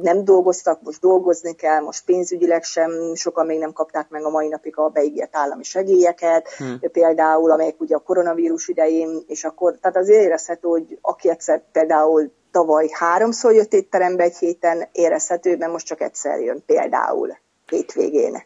nem 0.00 0.24
dolgoztak, 0.24 0.82
most 0.82 1.00
dolgozni 1.00 1.54
kell, 1.54 1.80
most 1.80 2.04
pénzügyileg 2.04 2.62
sem, 2.62 3.14
sokan 3.14 3.46
még 3.46 3.58
nem 3.58 3.72
kapták 3.72 4.08
meg 4.08 4.24
a 4.24 4.30
mai 4.30 4.48
napig 4.48 4.76
a 4.76 4.88
beígért 4.88 5.36
állami 5.36 5.62
segélyeket, 5.62 6.48
hmm. 6.48 6.80
például, 6.92 7.50
amelyek 7.50 7.80
ugye 7.80 7.94
a 7.94 7.98
koronavírus 7.98 8.68
idején, 8.68 9.22
és 9.26 9.44
akkor, 9.44 9.74
tehát 9.80 9.96
azért 9.96 10.24
érezhető, 10.24 10.68
hogy 10.68 10.98
aki 11.00 11.30
egyszer 11.30 11.62
például 11.72 12.32
tavaly 12.50 12.88
háromszor 12.92 13.54
jött 13.54 13.72
étterembe 13.72 14.22
egy 14.22 14.36
héten, 14.36 14.88
érezhető, 14.92 15.56
mert 15.56 15.72
most 15.72 15.86
csak 15.86 16.00
egyszer 16.00 16.40
jön 16.40 16.62
például 16.66 17.36
hétvégén. 17.66 18.42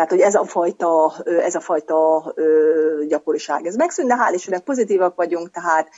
Tehát, 0.00 0.14
hogy 0.14 0.24
ez 0.24 0.34
a 0.34 0.44
fajta, 0.44 1.14
ez 1.24 1.54
a 1.54 1.60
fajta 1.60 2.34
gyakoriság. 3.08 3.66
Ez 3.66 3.76
megszűnt, 3.76 4.08
de 4.08 4.16
hál' 4.18 4.34
Istennek 4.34 4.62
pozitívak 4.62 5.16
vagyunk, 5.16 5.50
tehát 5.50 5.88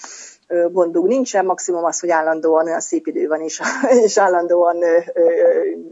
gondunk 0.70 1.08
nincsen, 1.08 1.44
maximum 1.44 1.84
az, 1.84 2.00
hogy 2.00 2.10
állandóan 2.10 2.66
olyan 2.66 2.80
szép 2.80 3.06
idő 3.06 3.26
van, 3.26 3.40
és, 3.40 3.60
és 4.04 4.18
állandóan 4.18 4.76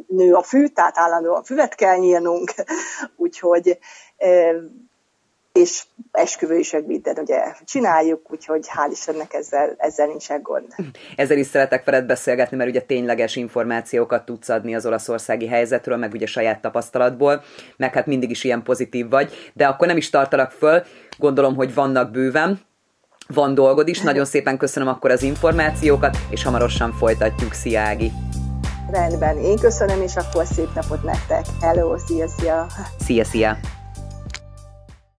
nő 0.06 0.34
a 0.34 0.42
fű, 0.42 0.66
tehát 0.66 0.98
állandóan 0.98 1.42
füvet 1.42 1.74
kell 1.74 1.96
nyílnunk, 1.96 2.54
úgyhogy 3.16 3.78
és 5.52 5.82
esküvő 6.12 6.58
is 6.58 6.76
minden 6.86 7.16
ugye 7.18 7.54
csináljuk, 7.64 8.32
úgyhogy 8.32 8.66
hál' 8.66 8.90
Istennek 8.90 9.34
ezzel, 9.34 9.74
ezzel 9.76 10.06
nincsen 10.06 10.42
gond. 10.42 10.66
Ezzel 11.16 11.38
is 11.38 11.46
szeretek 11.46 11.84
veled 11.84 12.06
beszélgetni, 12.06 12.56
mert 12.56 12.70
ugye 12.70 12.80
tényleges 12.80 13.36
információkat 13.36 14.24
tudsz 14.24 14.48
adni 14.48 14.74
az 14.74 14.86
olaszországi 14.86 15.46
helyzetről, 15.46 15.96
meg 15.96 16.12
ugye 16.12 16.26
saját 16.26 16.60
tapasztalatból, 16.60 17.42
meg 17.76 17.94
hát 17.94 18.06
mindig 18.06 18.30
is 18.30 18.44
ilyen 18.44 18.62
pozitív 18.62 19.08
vagy, 19.08 19.50
de 19.54 19.66
akkor 19.66 19.86
nem 19.86 19.96
is 19.96 20.10
tartalak 20.10 20.50
föl, 20.50 20.82
gondolom, 21.18 21.54
hogy 21.54 21.74
vannak 21.74 22.10
bőven, 22.10 22.60
van 23.26 23.54
dolgod 23.54 23.88
is, 23.88 24.00
nagyon 24.00 24.24
szépen 24.24 24.58
köszönöm 24.58 24.88
akkor 24.88 25.10
az 25.10 25.22
információkat, 25.22 26.16
és 26.30 26.42
hamarosan 26.42 26.92
folytatjuk, 26.92 27.52
szia 27.52 27.80
Ági! 27.80 28.10
Rendben, 28.90 29.38
én 29.38 29.56
köszönöm, 29.56 30.02
és 30.02 30.16
akkor 30.16 30.44
szép 30.44 30.68
napot 30.74 31.02
nektek! 31.02 31.44
Hello, 31.60 31.98
szia, 31.98 32.28
szia! 32.28 32.66
Szia, 32.98 33.24
szia! 33.24 33.79